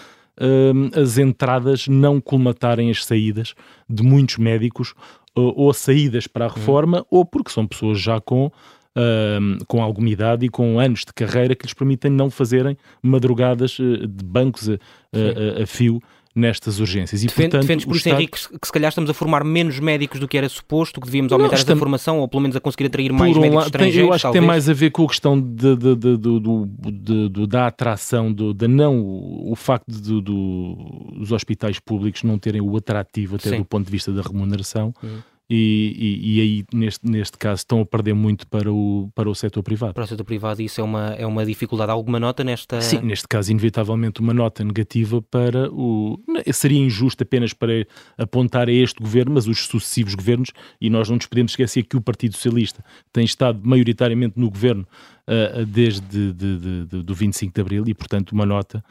uh, 0.41 1.01
as 1.01 1.19
entradas 1.19 1.87
não 1.87 2.21
colmatarem 2.21 2.91
as 2.91 3.05
saídas 3.05 3.55
de 3.89 4.03
muitos 4.03 4.39
médicos, 4.39 4.95
ou, 5.35 5.55
ou 5.55 5.75
saídas 5.75 6.27
para 6.27 6.47
a 6.47 6.49
uhum. 6.49 6.55
reforma, 6.55 7.07
ou 7.11 7.25
porque 7.27 7.51
são 7.51 7.67
pessoas 7.67 8.01
já 8.01 8.19
com, 8.19 8.47
uh, 8.47 9.65
com 9.67 9.83
alguma 9.83 10.09
idade 10.09 10.47
e 10.47 10.49
com 10.49 10.81
anos 10.81 11.01
de 11.01 11.13
carreira 11.13 11.55
que 11.55 11.67
lhes 11.67 11.75
permitem 11.75 12.11
não 12.11 12.31
fazerem 12.31 12.79
madrugadas 13.03 13.79
uh, 13.79 14.07
de 14.07 14.25
bancos 14.25 14.71
a, 14.71 14.73
a, 14.73 15.63
a 15.65 15.67
fio 15.67 16.01
nestas 16.35 16.81
urgências. 16.81 17.23
E, 17.23 17.27
Defende, 17.27 17.51
portanto, 17.51 17.63
defendes 17.63 17.85
por 17.85 17.97
isso, 17.97 18.09
Estado... 18.09 18.21
Henrique, 18.21 18.39
que 18.59 18.67
se 18.67 18.73
calhar 18.73 18.89
estamos 18.89 19.11
a 19.11 19.15
formar 19.15 19.45
menos 19.45 19.79
médicos 19.79 20.19
do 20.19 20.27
que 20.27 20.39
era 20.39 20.49
suposto, 20.49 21.01
que 21.01 21.07
devíamos 21.07 21.33
aumentar 21.33 21.57
estamos... 21.57 21.71
essa 21.71 21.79
formação, 21.79 22.19
ou 22.19 22.29
pelo 22.29 22.43
menos 22.43 22.57
a 22.57 22.61
conseguir 22.61 22.87
atrair 22.87 23.13
mais 23.13 23.37
um 23.37 23.41
médicos 23.41 23.67
estrangeiros, 23.67 24.09
Eu 24.09 24.13
acho 24.13 24.23
talvez. 24.23 24.41
que 24.41 24.41
tem 24.41 24.47
mais 24.47 24.69
a 24.69 24.73
ver 24.73 24.91
com 24.91 25.05
a 25.05 25.09
questão 25.09 25.41
de, 25.41 25.77
de, 25.77 25.97
de, 25.97 27.29
de 27.29 27.47
da 27.47 27.67
atração, 27.67 28.33
do, 28.33 28.55
da 28.55 28.67
não, 28.67 28.99
o 29.01 29.55
facto 29.57 29.87
dos 29.89 31.33
hospitais 31.33 31.79
públicos 31.79 32.23
não 32.23 32.39
terem 32.39 32.61
o 32.61 32.77
atrativo 32.77 33.37
até 33.37 33.51
Sim. 33.51 33.59
do 33.59 33.65
ponto 33.65 33.85
de 33.85 33.93
vista 33.93 34.13
da 34.13 34.23
remuneração. 34.23 34.95
Hum 35.03 35.19
e, 35.51 35.95
e, 35.99 36.37
e, 36.37 36.41
aí, 36.41 36.65
neste, 36.73 37.07
neste 37.07 37.37
caso, 37.37 37.59
estão 37.61 37.81
a 37.81 37.87
perder 37.87 38.15
muito 38.15 38.47
para 38.47 38.73
o, 38.73 39.11
para 39.15 39.29
o 39.29 39.35
setor 39.35 39.63
privado. 39.63 39.93
Para 39.93 40.05
o 40.05 40.07
setor 40.07 40.25
privado, 40.25 40.63
isso 40.63 40.81
é 40.81 40.85
uma, 40.85 41.15
é 41.15 41.27
uma 41.27 41.45
dificuldade. 41.45 41.91
Alguma 41.91 42.19
nota 42.19 42.43
nesta. 42.43 42.81
Sim, 42.81 43.01
neste 43.03 43.29
caso, 43.29 43.51
inevitavelmente, 43.51 44.21
uma 44.21 44.33
nota 44.33 44.65
negativa 44.65 45.21
para 45.21 45.71
o. 45.71 46.19
Seria 46.53 46.79
injusto 46.79 47.23
apenas 47.23 47.53
para 47.53 47.87
apontar 48.17 48.69
a 48.69 48.73
este 48.73 49.01
governo, 49.01 49.35
mas 49.35 49.47
os 49.47 49.67
sucessivos 49.67 50.15
governos, 50.15 50.51
e 50.81 50.89
nós 50.89 51.09
não 51.09 51.17
nos 51.17 51.27
podemos 51.27 51.53
esquecer 51.53 51.83
que 51.83 51.97
o 51.97 52.01
Partido 52.01 52.35
Socialista 52.35 52.85
tem 53.13 53.25
estado 53.25 53.61
maioritariamente 53.63 54.39
no 54.39 54.51
governo 54.51 54.87
uh, 55.27 55.67
desde 55.67 56.01
de, 56.01 56.33
de, 56.33 56.85
de, 56.87 57.03
do 57.03 57.15
25 57.15 57.55
de 57.55 57.61
Abril 57.61 57.85
e, 57.87 57.95
portanto, 57.95 58.33
uma 58.33 58.47
nota 58.47 58.83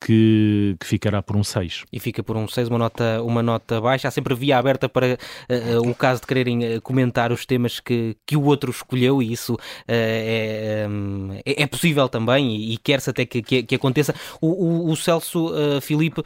que, 0.00 0.76
que, 0.78 0.86
ficará 0.86 1.22
por 1.22 1.36
um 1.36 1.44
6. 1.44 1.84
E 1.92 1.98
fica 1.98 2.22
por 2.22 2.36
um 2.36 2.46
6, 2.46 2.68
uma 2.68 2.78
nota, 2.78 3.22
uma 3.22 3.42
nota 3.42 3.80
baixa. 3.80 4.08
Há 4.08 4.10
sempre 4.10 4.34
via 4.34 4.58
aberta 4.58 4.88
para 4.88 5.18
uh, 5.50 5.78
uh, 5.78 5.90
o 5.90 5.94
caso 5.94 6.20
de 6.20 6.26
quererem 6.26 6.76
uh, 6.76 6.80
comentar 6.80 7.32
os 7.32 7.44
temas 7.44 7.80
que, 7.80 8.16
que 8.26 8.36
o 8.36 8.44
outro 8.44 8.70
escolheu, 8.70 9.22
e 9.22 9.32
isso 9.32 9.56
é, 9.86 10.86
um, 10.88 11.32
é, 11.44 11.62
é, 11.62 11.66
possível 11.66 12.08
também, 12.08 12.56
e, 12.56 12.74
e 12.74 12.76
quer-se 12.78 13.10
até 13.10 13.26
que, 13.26 13.42
que, 13.42 13.62
que, 13.62 13.74
aconteça. 13.74 14.14
O, 14.40 14.48
o, 14.48 14.90
o 14.90 14.96
Celso 14.96 15.50
Filipe 15.82 16.22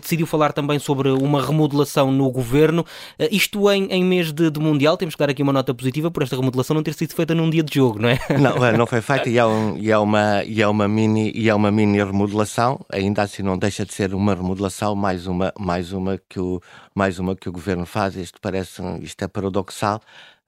decidiu 0.00 0.26
falar 0.26 0.52
também 0.52 0.78
sobre 0.78 1.08
uma 1.10 1.44
remodelação 1.44 2.10
no 2.10 2.30
governo. 2.30 2.84
isto 3.30 3.70
em, 3.70 3.86
em 3.90 4.04
mês 4.04 4.32
de, 4.32 4.50
de, 4.50 4.60
Mundial, 4.60 4.96
temos 4.96 5.14
que 5.14 5.18
dar 5.18 5.30
aqui 5.30 5.42
uma 5.42 5.52
nota 5.52 5.74
positiva 5.74 6.10
por 6.10 6.22
esta 6.22 6.36
remodelação 6.36 6.74
não 6.74 6.82
ter 6.82 6.94
sido 6.94 7.14
feita 7.14 7.34
num 7.34 7.48
dia 7.50 7.62
de 7.62 7.74
jogo, 7.74 8.00
não 8.00 8.08
é? 8.08 8.18
Não, 8.38 8.78
não 8.78 8.86
foi 8.86 9.00
feita 9.00 9.28
e 9.28 9.38
é, 9.38 9.46
um, 9.46 9.76
e 9.78 9.90
é, 9.90 9.98
uma, 9.98 10.44
e 10.44 10.62
é, 10.62 10.68
uma, 10.68 10.88
mini, 10.88 11.32
e 11.34 11.48
é 11.48 11.54
uma 11.54 11.70
mini 11.70 11.98
remodelação, 11.98 12.80
ainda 12.90 13.15
ainda 13.16 13.22
assim 13.22 13.42
não 13.42 13.56
deixa 13.56 13.86
de 13.86 13.94
ser 13.94 14.14
uma 14.14 14.34
remodelação, 14.34 14.94
mais 14.94 15.26
uma, 15.26 15.50
mais 15.58 15.92
uma, 15.92 16.18
que, 16.28 16.38
o, 16.38 16.60
mais 16.94 17.18
uma 17.18 17.34
que 17.34 17.48
o 17.48 17.52
governo 17.52 17.86
faz. 17.86 18.14
Isto 18.14 18.38
parece, 18.40 18.82
isto 19.00 19.22
é 19.24 19.28
paradoxal. 19.28 20.02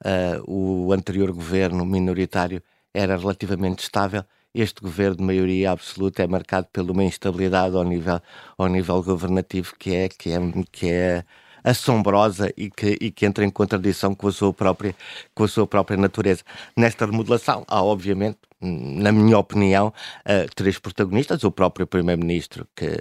Uh, 0.05 0.85
o 0.87 0.93
anterior 0.93 1.31
governo 1.31 1.83
minoritário 1.83 2.61
era 2.93 3.17
relativamente 3.17 3.79
estável. 3.79 4.23
Este 4.53 4.81
governo 4.81 5.17
de 5.17 5.23
maioria 5.23 5.71
absoluta 5.71 6.21
é 6.23 6.27
marcado 6.27 6.67
por 6.71 6.83
uma 6.89 7.03
instabilidade 7.03 7.75
ao 7.75 7.83
nível, 7.83 8.21
ao 8.57 8.67
nível 8.67 9.01
governativo 9.01 9.73
que 9.77 9.95
é, 9.95 10.09
que 10.09 10.31
é, 10.31 10.37
que 10.71 10.89
é 10.91 11.25
assombrosa 11.69 12.51
e 12.57 12.69
que, 12.69 12.97
e 12.99 13.11
que 13.11 13.25
entra 13.25 13.45
em 13.45 13.49
contradição 13.49 14.15
com 14.15 14.27
a 14.27 14.31
sua 14.31 14.53
própria, 14.53 14.95
com 15.33 15.43
a 15.43 15.47
sua 15.47 15.67
própria 15.67 15.97
natureza. 15.97 16.43
Nesta 16.75 17.05
remodelação 17.05 17.63
há, 17.67 17.83
obviamente, 17.83 18.37
na 18.61 19.11
minha 19.11 19.37
opinião, 19.37 19.87
uh, 19.87 20.53
três 20.55 20.77
protagonistas, 20.79 21.43
o 21.43 21.51
próprio 21.51 21.87
Primeiro-Ministro, 21.87 22.67
que 22.75 22.99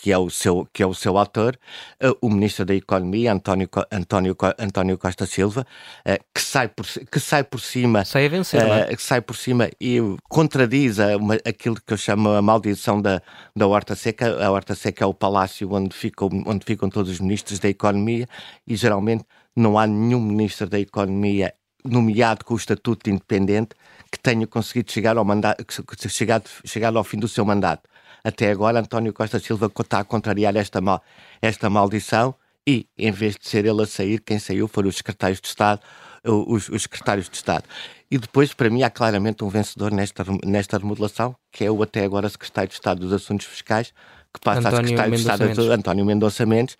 que 0.00 0.12
é 0.12 0.18
o 0.18 0.30
seu, 0.30 0.64
que 0.72 0.80
é 0.80 0.86
o 0.86 0.94
seu 0.94 1.18
autor, 1.18 1.58
uh, 2.00 2.16
o 2.22 2.30
Ministro 2.30 2.64
da 2.64 2.72
Economia, 2.72 3.32
António, 3.32 3.68
António, 3.90 4.36
António 4.56 4.96
Costa 4.96 5.26
Silva, 5.26 5.66
uh, 6.06 6.24
que, 6.32 6.40
sai 6.40 6.68
por, 6.68 6.86
que 6.86 7.18
sai 7.18 7.42
por 7.42 7.60
cima. 7.60 8.04
Sai 8.04 8.26
a 8.26 8.28
vencer, 8.28 8.62
é? 8.62 8.94
Que 8.94 9.02
sai 9.02 9.20
por 9.20 9.34
cima 9.34 9.68
e 9.80 9.98
contradiz 10.28 10.98
uma, 10.98 11.34
aquilo 11.44 11.74
que 11.84 11.92
eu 11.92 11.96
chamo 11.96 12.28
a 12.30 12.40
maldição 12.40 13.02
da, 13.02 13.20
da 13.56 13.66
Horta 13.66 13.96
Seca. 13.96 14.44
A 14.44 14.48
Horta 14.52 14.76
Seca 14.76 15.02
é 15.02 15.06
o 15.06 15.12
palácio 15.12 15.72
onde 15.72 15.96
ficam, 15.96 16.28
onde 16.46 16.64
ficam 16.64 16.88
todos 16.88 17.10
os 17.10 17.18
ministros 17.18 17.58
da 17.58 17.68
Economia 17.68 18.28
e 18.64 18.76
geralmente 18.76 19.24
não 19.56 19.76
há 19.76 19.84
nenhum 19.84 20.20
ministro 20.20 20.68
da 20.68 20.78
Economia 20.78 21.52
nomeado 21.84 22.44
com 22.44 22.54
o 22.54 22.56
estatuto 22.56 23.04
de 23.04 23.10
independente 23.10 23.70
que 24.12 24.18
tenha 24.18 24.46
conseguido 24.46 24.92
chegar 24.92 25.16
ao, 25.16 25.24
mandato, 25.24 25.64
chegar, 26.08 26.42
chegar 26.64 26.96
ao 26.96 27.04
fim 27.04 27.18
do 27.18 27.26
seu 27.26 27.44
mandato. 27.44 27.87
Até 28.22 28.50
agora, 28.50 28.80
António 28.80 29.12
Costa 29.12 29.38
Silva 29.38 29.70
está 29.80 30.00
a 30.00 30.04
contrariar 30.04 30.56
esta, 30.56 30.80
mal, 30.80 31.02
esta 31.40 31.70
maldição 31.70 32.34
e, 32.66 32.86
em 32.98 33.10
vez 33.10 33.36
de 33.36 33.48
ser 33.48 33.64
ele 33.64 33.82
a 33.82 33.86
sair, 33.86 34.20
quem 34.20 34.38
saiu 34.38 34.68
foram 34.68 34.88
os 34.88 34.96
secretários 34.96 35.40
de 35.40 35.48
Estado, 35.48 35.80
os, 36.24 36.68
os, 36.68 36.82
secretários 36.82 37.28
de 37.28 37.36
Estado. 37.36 37.64
E 38.10 38.18
depois, 38.18 38.52
para 38.52 38.68
mim, 38.68 38.82
há 38.82 38.90
claramente 38.90 39.42
um 39.44 39.48
vencedor 39.48 39.90
nesta, 39.92 40.24
nesta 40.44 40.78
remodelação, 40.78 41.34
que 41.50 41.64
é 41.64 41.70
o 41.70 41.82
até 41.82 42.04
agora 42.04 42.28
secretário 42.28 42.68
de 42.68 42.74
Estado 42.74 43.00
dos 43.00 43.12
Assuntos 43.12 43.46
Fiscais, 43.46 43.92
que 44.32 44.40
passa 44.40 44.60
António 44.60 44.78
a 44.78 44.82
secretário 44.82 45.14
de 45.14 45.20
Estado 45.20 45.44
Mendes. 45.44 45.68
António 45.68 46.04
Mendonça 46.04 46.46
Mendes, 46.46 46.76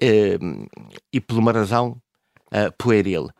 eh, 0.00 0.38
e 1.12 1.20
por 1.20 1.38
uma 1.38 1.52
razão 1.52 2.00
uh, 2.52 2.72
pueril. 2.78 3.30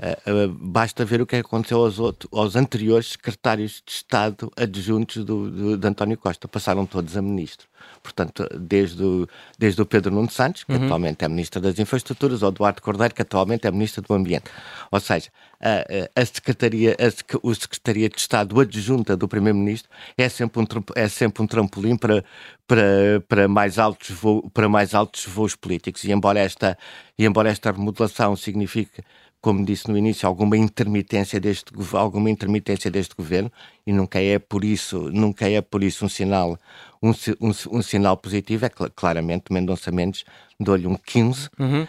Uh, 0.00 0.48
basta 0.48 1.04
ver 1.04 1.20
o 1.20 1.26
que 1.26 1.36
aconteceu 1.36 1.78
aos, 1.78 1.98
aos 2.32 2.56
anteriores 2.56 3.12
secretários 3.12 3.82
de 3.86 3.92
Estado 3.92 4.50
adjuntos 4.56 5.24
do, 5.24 5.50
do, 5.50 5.76
de 5.76 5.86
António 5.86 6.18
Costa. 6.18 6.48
Passaram 6.48 6.84
todos 6.86 7.16
a 7.16 7.22
ministro. 7.22 7.68
Portanto, 8.02 8.48
desde 8.58 9.02
o, 9.02 9.28
desde 9.58 9.80
o 9.80 9.86
Pedro 9.86 10.12
Nuno 10.12 10.30
Santos, 10.30 10.64
que 10.64 10.72
uhum. 10.72 10.84
atualmente 10.84 11.24
é 11.24 11.28
Ministro 11.28 11.60
das 11.60 11.78
Infraestruturas, 11.78 12.42
ao 12.42 12.50
Eduardo 12.50 12.82
Cordeiro, 12.82 13.14
que 13.14 13.22
atualmente 13.22 13.66
é 13.66 13.70
Ministro 13.70 14.02
do 14.02 14.14
Ambiente. 14.14 14.50
Ou 14.90 14.98
seja, 14.98 15.30
a, 15.60 16.20
a 16.20 16.24
Secretaria, 16.24 16.96
a, 16.98 17.38
o 17.46 17.54
Secretaria 17.54 18.08
de 18.08 18.18
Estado 18.18 18.58
adjunta 18.58 19.16
do 19.16 19.28
Primeiro-Ministro 19.28 19.90
é 20.16 20.28
sempre 20.28 20.62
um, 20.62 20.66
é 20.96 21.08
sempre 21.08 21.42
um 21.42 21.46
trampolim 21.46 21.96
para, 21.96 22.24
para, 22.66 23.22
para, 23.28 23.46
mais 23.46 23.78
altos 23.78 24.10
voos, 24.10 24.42
para 24.52 24.68
mais 24.68 24.94
altos 24.94 25.26
voos 25.26 25.54
políticos. 25.54 26.02
E 26.04 26.10
embora 26.10 26.40
esta, 26.40 26.76
e 27.16 27.24
embora 27.24 27.50
esta 27.50 27.70
remodelação 27.70 28.34
signifique 28.34 29.02
como 29.42 29.64
disse 29.64 29.90
no 29.90 29.98
início, 29.98 30.26
alguma 30.28 30.56
intermitência 30.56 31.40
deste 31.40 31.72
alguma 31.94 32.30
intermitência 32.30 32.90
deste 32.90 33.14
governo 33.16 33.50
e 33.86 33.92
nunca 33.92 34.20
é 34.20 34.38
por 34.38 34.64
isso 34.64 35.10
nunca 35.10 35.48
é 35.48 35.60
por 35.60 35.82
isso 35.82 36.04
um 36.04 36.08
sinal 36.08 36.58
um, 37.02 37.10
um, 37.40 37.78
um 37.78 37.82
sinal 37.82 38.16
positivo. 38.16 38.64
É 38.64 38.68
que 38.68 38.88
claramente 38.90 39.52
Mendonça 39.52 39.90
Mendes 39.90 40.24
dou-lhe 40.60 40.86
um 40.86 40.94
15 40.94 41.48
uhum. 41.58 41.82
uh, 41.82 41.86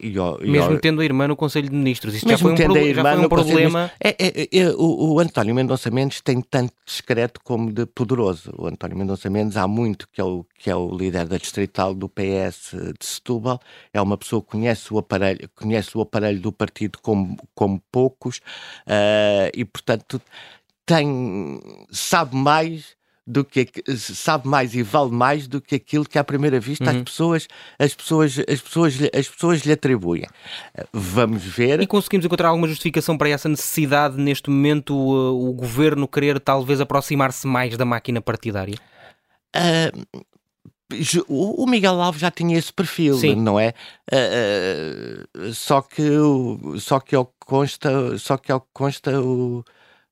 e, 0.00 0.14
e, 0.16 0.50
mesmo 0.50 0.78
tendo 0.80 1.02
a 1.02 1.04
irmã 1.04 1.28
no 1.28 1.36
Conselho 1.36 1.68
de 1.68 1.76
Ministros. 1.76 2.14
Isso 2.14 2.26
já 2.26 2.38
foi 2.38 2.52
um, 2.52 2.56
pro, 2.56 2.94
já 2.94 3.02
foi 3.02 3.24
um 3.24 3.28
problema. 3.28 3.90
É, 4.00 4.08
é, 4.18 4.48
é, 4.50 4.70
o, 4.70 5.12
o, 5.12 5.20
António 5.20 5.54
Mendonça 5.54 5.90
Mendes 5.90 6.22
tem 6.22 6.40
tanto 6.40 6.72
discreto 6.86 7.38
como 7.44 7.70
de 7.70 7.84
poderoso. 7.84 8.54
O 8.56 8.66
António 8.66 8.96
Mendonça 8.96 9.28
Mendes 9.28 9.58
há 9.58 9.68
muito 9.68 10.08
que 10.10 10.22
é 10.22 10.24
o, 10.24 10.46
que 10.58 10.70
é 10.70 10.74
o 10.74 10.90
líder 10.96 11.28
da 11.28 11.36
distrital 11.36 11.94
do 11.94 12.08
PS 12.08 12.74
de 12.98 13.04
Setúbal. 13.04 13.60
É 13.92 14.00
uma 14.00 14.16
pessoa 14.16 14.40
que 14.40 14.48
conhece 14.48 14.92
o 14.92 14.98
aparelho 14.98 15.48
conhece 15.54 15.96
o 15.98 16.00
aparelho 16.00 16.40
do 16.40 16.50
partido 16.50 16.98
como, 17.02 17.36
como 17.54 17.82
poucos 17.92 18.38
uh, 18.86 19.50
e 19.54 19.64
portanto 19.66 20.22
tem, 20.88 21.60
sabe 21.90 22.34
mais 22.34 22.96
do 23.26 23.44
que 23.44 23.68
sabe 23.94 24.48
mais 24.48 24.74
e 24.74 24.82
vale 24.82 25.10
mais 25.10 25.46
do 25.46 25.60
que 25.60 25.74
aquilo 25.74 26.08
que 26.08 26.18
à 26.18 26.24
primeira 26.24 26.58
vista 26.58 26.90
uhum. 26.90 26.96
as 26.96 27.02
pessoas 27.02 27.48
as 27.78 27.94
pessoas 27.94 28.38
as 28.48 28.60
pessoas 28.62 28.94
as 29.14 29.28
pessoas 29.28 29.60
lhe 29.60 29.72
atribuem 29.72 30.24
vamos 30.94 31.42
ver 31.44 31.78
e 31.82 31.86
conseguimos 31.86 32.24
encontrar 32.24 32.48
alguma 32.48 32.66
justificação 32.66 33.18
para 33.18 33.28
essa 33.28 33.46
necessidade 33.46 34.16
neste 34.16 34.48
momento 34.48 34.96
o, 34.96 35.50
o 35.50 35.52
governo 35.52 36.08
querer 36.08 36.40
talvez 36.40 36.80
aproximar-se 36.80 37.46
mais 37.46 37.76
da 37.76 37.84
máquina 37.84 38.22
partidária 38.22 38.78
uh, 39.54 40.24
o 41.28 41.66
Miguel 41.66 42.00
Alves 42.00 42.22
já 42.22 42.30
tinha 42.30 42.56
esse 42.56 42.72
perfil, 42.72 43.18
Sim. 43.18 43.34
não 43.34 43.60
é? 43.60 43.74
Uh, 44.10 45.38
uh, 45.38 45.52
só 45.52 45.82
que 45.82 46.02
só 46.78 46.98
que 46.98 47.14
ao 47.14 47.30
consta, 47.44 48.16
só 48.16 48.38
que 48.38 48.50
ao 48.50 48.66
consta 48.72 49.20
o 49.20 49.62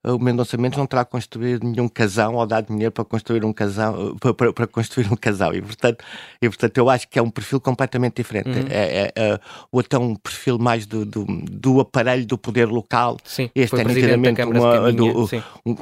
o 0.06 0.18
Mendonça 0.18 0.56
Mendes 0.56 0.78
não 0.78 0.86
terá 0.86 1.04
construído 1.04 1.64
nenhum 1.64 1.88
casão 1.88 2.34
ou 2.34 2.46
dado 2.46 2.68
dinheiro 2.68 2.92
para 2.92 3.04
construir 3.04 3.44
um 3.44 3.52
casão 3.52 4.16
para, 4.16 4.52
para, 4.52 4.66
construir 4.66 5.12
um 5.12 5.16
casal 5.16 5.54
e 5.54 5.60
portanto, 5.60 6.04
e 6.40 6.48
portanto 6.48 6.78
eu 6.78 6.88
acho 6.88 7.08
que 7.08 7.18
é 7.18 7.22
um 7.22 7.30
perfil 7.30 7.60
completamente 7.60 8.16
diferente. 8.16 8.48
Uhum. 8.48 8.66
é, 8.70 9.04
é, 9.04 9.12
é, 9.16 9.40
ou 9.70 9.80
até 9.80 9.98
um 9.98 10.14
perfil 10.14 10.58
mais 10.58 10.86
do, 10.86 11.04
do, 11.04 11.24
do, 11.24 11.80
aparelho 11.80 12.24
do 12.26 12.38
poder 12.38 12.68
local. 12.68 13.16
Sim, 13.24 13.50
este 13.54 13.80
é 13.80 13.84
nitidamente 13.84 14.42
uma, 14.42 14.92
do, 14.92 15.24
um, 15.64 15.76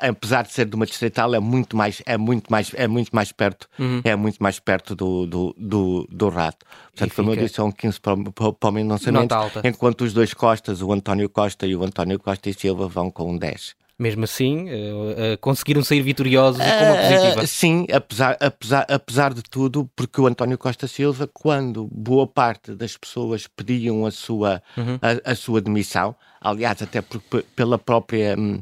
apesar 0.00 0.42
de 0.42 0.52
ser 0.52 0.66
de 0.66 0.76
uma 0.76 0.86
distrital, 0.86 1.34
é 1.34 1.40
muito 1.40 1.76
mais, 1.76 2.02
é 2.06 2.16
muito 2.16 2.50
mais, 2.50 2.72
é 2.74 2.86
muito 2.86 3.10
mais 3.12 3.32
perto, 3.32 3.68
uhum. 3.78 4.00
é 4.04 4.14
muito 4.14 4.42
mais 4.42 4.60
perto 4.60 4.94
do, 4.94 5.26
do, 5.26 5.54
do, 5.58 6.08
do 6.10 6.28
rato. 6.28 6.64
Portanto, 6.92 7.14
como 7.16 7.32
eu 7.32 7.36
disse, 7.36 7.54
são 7.54 7.72
15 7.72 8.00
para, 8.00 8.16
para, 8.16 8.52
para 8.52 8.68
o 8.68 8.72
Mendonça 8.72 9.10
enquanto 9.64 10.02
os 10.02 10.12
dois 10.12 10.32
Costas, 10.32 10.80
o 10.80 10.92
António 10.92 11.28
Costa 11.28 11.66
e 11.66 11.74
o 11.74 11.82
António 11.82 12.18
Costa 12.18 12.48
e 12.48 12.54
Silva, 12.54 12.86
vão 12.86 13.10
com 13.10 13.32
um 13.32 13.36
10. 13.36 13.74
Mesmo 13.96 14.24
assim, 14.24 14.68
uh, 14.68 15.34
uh, 15.34 15.38
conseguiram 15.40 15.84
sair 15.84 16.02
vitoriosos 16.02 16.60
uh, 16.60 16.64
com 16.64 16.84
uma 16.84 16.96
positiva. 16.96 17.46
Sim, 17.46 17.86
apesar, 17.92 18.36
apesar, 18.40 18.86
apesar 18.88 19.32
de 19.32 19.42
tudo, 19.42 19.88
porque 19.94 20.20
o 20.20 20.26
António 20.26 20.58
Costa 20.58 20.88
Silva, 20.88 21.30
quando 21.32 21.88
boa 21.92 22.26
parte 22.26 22.74
das 22.74 22.96
pessoas 22.96 23.46
pediam 23.46 24.04
a 24.04 24.10
sua, 24.10 24.60
uhum. 24.76 24.98
a, 25.00 25.30
a, 25.30 25.34
sua 25.36 25.60
demissão, 25.60 26.16
aliás, 26.44 26.80
até 26.82 27.00
por, 27.00 27.20
pela 27.56 27.78
própria. 27.78 28.36
Hum, 28.38 28.60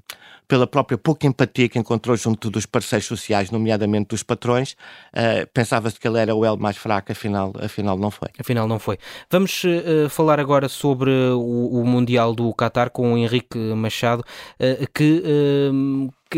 pela 0.49 0.67
própria 0.67 0.99
pouca 0.99 1.27
empatia 1.27 1.67
que 1.67 1.79
encontrou 1.79 2.15
junto 2.15 2.51
dos 2.51 2.67
parceiros 2.67 3.07
sociais, 3.07 3.51
nomeadamente 3.51 4.09
dos 4.09 4.23
patrões, 4.23 4.73
uh, 4.73 5.47
pensava-se 5.55 5.99
que 5.99 6.07
ele 6.07 6.19
era 6.19 6.35
o 6.35 6.45
elo 6.45 6.59
mais 6.59 6.77
fraco, 6.77 7.11
afinal, 7.11 7.55
afinal 7.59 7.97
não 7.97 8.11
foi. 8.11 8.29
Afinal 8.39 8.69
não 8.69 8.79
foi. 8.79 8.99
Vamos 9.31 9.65
uh, 9.65 10.11
falar 10.11 10.39
agora 10.39 10.69
sobre 10.69 11.11
o, 11.11 11.81
o, 11.81 11.87
Mundial 11.87 12.35
do 12.35 12.53
Qatar 12.53 12.91
com 12.91 13.15
o 13.15 13.17
Henrique 13.17 13.57
Machado, 13.57 14.23
uh, 14.61 14.87
que 14.93 15.23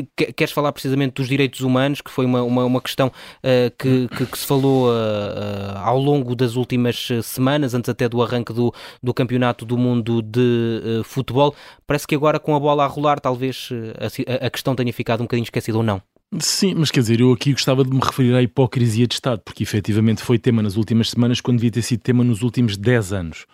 que, 0.03 0.33
queres 0.33 0.53
falar 0.53 0.73
precisamente 0.73 1.15
dos 1.15 1.29
direitos 1.29 1.61
humanos, 1.61 2.01
que 2.01 2.11
foi 2.11 2.25
uma, 2.25 2.43
uma, 2.43 2.65
uma 2.65 2.81
questão 2.81 3.09
uh, 3.09 3.71
que, 3.79 4.09
que, 4.09 4.27
que, 4.27 4.39
se 4.39 4.47
falou 4.47 4.89
uh, 4.89 4.91
uh, 4.91 5.79
ao 5.79 5.99
longo 5.99 6.35
das 6.35 6.57
últimas 6.57 7.09
semanas, 7.23 7.75
antes 7.75 7.89
até 7.89 8.09
do 8.09 8.23
arranque 8.23 8.53
do, 8.53 8.73
do 9.03 9.15
Campeonato 9.15 9.65
do 9.65 9.79
Mundo 9.79 10.23
de 10.23 11.03
Futebol. 11.05 11.55
Parece 11.87 12.07
que 12.07 12.15
agora, 12.15 12.41
com 12.41 12.55
a 12.55 12.61
bola 12.61 12.85
a 12.85 12.87
rolar, 12.87 13.21
talvez 13.21 13.69
a, 13.99 14.47
a 14.47 14.51
questão 14.51 14.75
tenha 14.75 14.93
ficado 14.93 15.21
um 15.21 15.25
bocadinho 15.25 15.45
esquecida 15.45 15.77
ou 15.77 15.85
não. 15.85 16.03
Sim, 16.41 16.75
mas 16.77 16.91
quer 16.91 17.01
dizer, 17.01 17.21
eu 17.21 17.33
aqui 17.33 17.53
gostava 17.53 17.85
de 17.85 17.91
me 17.91 18.01
referir 18.01 18.35
à 18.35 18.43
hipocrisia 18.43 19.07
de 19.07 19.15
Estado, 19.15 19.41
porque 19.45 19.63
efetivamente 19.63 20.23
foi 20.23 20.39
tema 20.39 20.63
nas 20.63 20.77
últimas 20.77 21.11
semanas, 21.11 21.41
quando 21.41 21.59
devia 21.59 21.71
ter 21.71 21.83
sido 21.83 22.01
tema 22.01 22.25
nos 22.25 22.43
últimos 22.43 22.77
10 22.77 23.13
anos. 23.13 23.47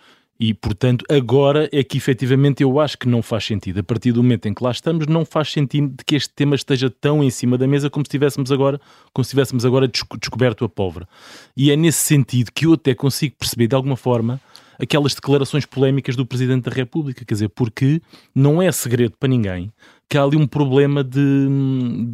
E, 0.43 0.55
portanto, 0.55 1.05
agora 1.07 1.69
é 1.71 1.83
que 1.83 1.97
efetivamente 1.99 2.63
eu 2.63 2.79
acho 2.79 2.97
que 2.97 3.07
não 3.07 3.21
faz 3.21 3.45
sentido. 3.45 3.79
A 3.79 3.83
partir 3.83 4.11
do 4.11 4.23
momento 4.23 4.47
em 4.47 4.55
que 4.55 4.63
lá 4.63 4.71
estamos, 4.71 5.05
não 5.05 5.23
faz 5.23 5.51
sentido 5.51 5.93
que 6.03 6.15
este 6.15 6.33
tema 6.33 6.55
esteja 6.55 6.89
tão 6.89 7.23
em 7.23 7.29
cima 7.29 7.59
da 7.59 7.67
mesa 7.67 7.91
como 7.91 8.03
se 8.03 8.09
tivéssemos 8.09 8.51
agora, 8.51 8.81
como 9.13 9.23
se 9.23 9.29
tivéssemos 9.29 9.63
agora 9.63 9.87
descoberto 9.87 10.65
a 10.65 10.69
pólvora. 10.69 11.07
E 11.55 11.69
é 11.69 11.75
nesse 11.75 11.99
sentido 11.99 12.51
que 12.51 12.65
eu 12.65 12.73
até 12.73 12.95
consigo 12.95 13.35
perceber, 13.37 13.67
de 13.67 13.75
alguma 13.75 13.95
forma, 13.95 14.41
aquelas 14.79 15.13
declarações 15.13 15.67
polémicas 15.67 16.15
do 16.15 16.25
Presidente 16.25 16.67
da 16.67 16.75
República. 16.75 17.23
Quer 17.23 17.35
dizer, 17.35 17.49
porque 17.49 18.01
não 18.33 18.59
é 18.59 18.71
segredo 18.71 19.13
para 19.19 19.29
ninguém 19.29 19.71
que 20.09 20.17
há 20.17 20.23
ali 20.23 20.37
um 20.37 20.47
problema 20.47 21.03
de, 21.03 21.47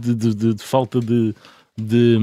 de, 0.01 0.15
de, 0.15 0.53
de, 0.53 0.63
falta 0.63 0.99
de 0.99 1.33
de, 1.77 2.17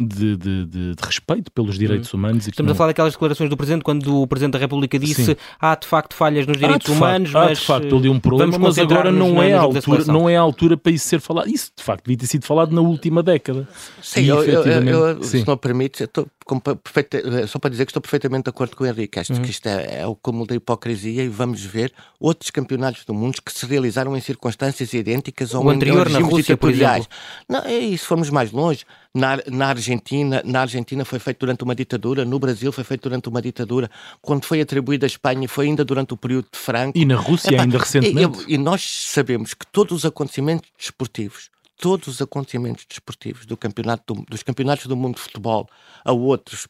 de, 0.00 0.36
de, 0.36 0.66
de, 0.66 0.94
respeito 1.02 1.50
pelos 1.52 1.78
direitos 1.78 2.12
uhum. 2.12 2.20
humanos. 2.20 2.48
Estamos 2.48 2.68
não... 2.68 2.74
a 2.74 2.76
falar 2.76 2.88
daquelas 2.88 3.12
declarações 3.12 3.50
do 3.50 3.56
Presidente, 3.56 3.82
quando 3.82 4.22
o 4.22 4.26
Presidente 4.26 4.52
da 4.52 4.58
República 4.58 4.98
disse 4.98 5.24
Sim. 5.24 5.36
há 5.60 5.74
de 5.74 5.86
facto 5.86 6.14
falhas 6.14 6.46
nos 6.46 6.56
direitos 6.56 6.88
há 6.88 6.92
humanos, 6.92 7.30
facto, 7.30 7.48
mas 7.48 7.58
há 7.58 7.60
de 7.60 7.66
facto 7.66 7.96
ali 7.96 8.08
um 8.08 8.18
problema, 8.18 8.58
mas 8.58 8.78
agora 8.78 9.12
não 9.12 9.42
é, 9.42 9.52
a 9.52 9.60
altura, 9.60 10.04
não 10.06 10.28
é 10.28 10.36
a 10.36 10.40
altura 10.40 10.76
para 10.76 10.92
isso 10.92 11.06
ser 11.06 11.20
falado. 11.20 11.48
Isso 11.48 11.72
de 11.76 11.82
facto 11.82 12.04
devia 12.04 12.18
ter 12.18 12.26
sido 12.26 12.44
falado 12.46 12.74
na 12.74 12.80
última 12.80 13.22
década. 13.22 13.68
Sim, 14.02 14.22
e, 14.22 14.28
eu, 14.28 14.42
efetivamente... 14.42 14.90
eu, 14.90 15.06
eu, 15.08 15.22
se 15.22 15.46
não 15.46 15.56
permite, 15.56 16.04
estou 16.04 16.26
perfeita, 16.58 17.46
só 17.46 17.58
para 17.58 17.70
dizer 17.70 17.84
que 17.84 17.90
estou 17.90 18.00
perfeitamente 18.00 18.44
de 18.44 18.50
acordo 18.50 18.74
com 18.74 18.82
o 18.82 18.86
Henrique. 18.86 19.20
Acho 19.20 19.32
uhum. 19.32 19.42
que 19.42 19.50
isto 19.50 19.66
é, 19.68 20.00
é 20.00 20.06
o 20.06 20.16
cúmulo 20.16 20.46
da 20.46 20.54
hipocrisia 20.54 21.22
e 21.22 21.28
vamos 21.28 21.62
ver 21.62 21.92
outros 22.18 22.50
campeonatos 22.50 23.04
do 23.04 23.14
mundo 23.14 23.40
que 23.44 23.52
se 23.52 23.64
realizaram 23.66 24.16
em 24.16 24.20
circunstâncias 24.20 24.92
idênticas 24.92 25.54
ou 25.54 25.64
o 25.64 25.70
anterior 25.70 26.08
na 26.08 26.18
Rússia, 26.18 26.56
por 26.56 26.70
exemplo. 26.70 27.06
Não, 27.48 27.60
é 27.60 27.78
isso, 27.78 28.06
fomos 28.06 28.30
mais 28.30 28.50
longe. 28.50 28.84
Na, 29.12 29.38
na, 29.48 29.66
Argentina, 29.68 30.40
na 30.44 30.60
Argentina 30.60 31.04
foi 31.04 31.18
feito 31.18 31.40
durante 31.40 31.64
uma 31.64 31.74
ditadura, 31.74 32.24
no 32.24 32.38
Brasil 32.38 32.70
foi 32.70 32.84
feito 32.84 33.02
durante 33.02 33.28
uma 33.28 33.42
ditadura, 33.42 33.90
quando 34.22 34.44
foi 34.44 34.60
atribuído 34.60 35.04
à 35.04 35.08
Espanha 35.08 35.48
foi 35.48 35.66
ainda 35.66 35.84
durante 35.84 36.14
o 36.14 36.16
período 36.16 36.46
de 36.52 36.58
Franco. 36.58 36.96
E 36.96 37.04
na 37.04 37.16
Rússia 37.16 37.52
Epá, 37.52 37.62
ainda 37.64 37.78
recentemente. 37.78 38.44
E, 38.46 38.54
e, 38.54 38.58
nós 38.58 39.08
sabemos 39.08 39.52
que 39.52 39.66
todos 39.66 39.98
os 39.98 40.04
acontecimentos 40.04 40.70
desportivos 40.78 41.50
todos 41.80 42.08
os 42.08 42.22
acontecimentos 42.22 42.84
desportivos, 42.84 43.46
do 43.46 43.56
campeonato 43.56 44.14
do, 44.14 44.22
dos 44.26 44.42
campeonatos 44.42 44.86
do 44.86 44.96
mundo 44.96 45.14
de 45.16 45.22
futebol 45.22 45.68
a 46.04 46.12
outros, 46.12 46.68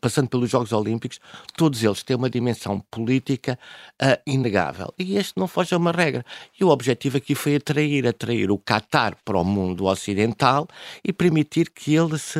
passando 0.00 0.28
pelos 0.28 0.50
Jogos 0.50 0.72
Olímpicos, 0.72 1.20
todos 1.56 1.82
eles 1.82 2.02
têm 2.02 2.16
uma 2.16 2.28
dimensão 2.28 2.80
política 2.90 3.58
uh, 4.02 4.20
inegável. 4.26 4.92
E 4.98 5.16
este 5.16 5.38
não 5.38 5.46
foge 5.46 5.74
a 5.74 5.78
uma 5.78 5.92
regra. 5.92 6.24
E 6.58 6.64
o 6.64 6.68
objetivo 6.68 7.16
aqui 7.16 7.34
foi 7.34 7.56
atrair, 7.56 8.06
atrair 8.06 8.50
o 8.50 8.58
Qatar 8.58 9.16
para 9.24 9.38
o 9.38 9.44
mundo 9.44 9.86
ocidental 9.86 10.68
e 11.04 11.12
permitir 11.12 11.70
que 11.70 11.94
ele 11.94 12.18
se 12.18 12.38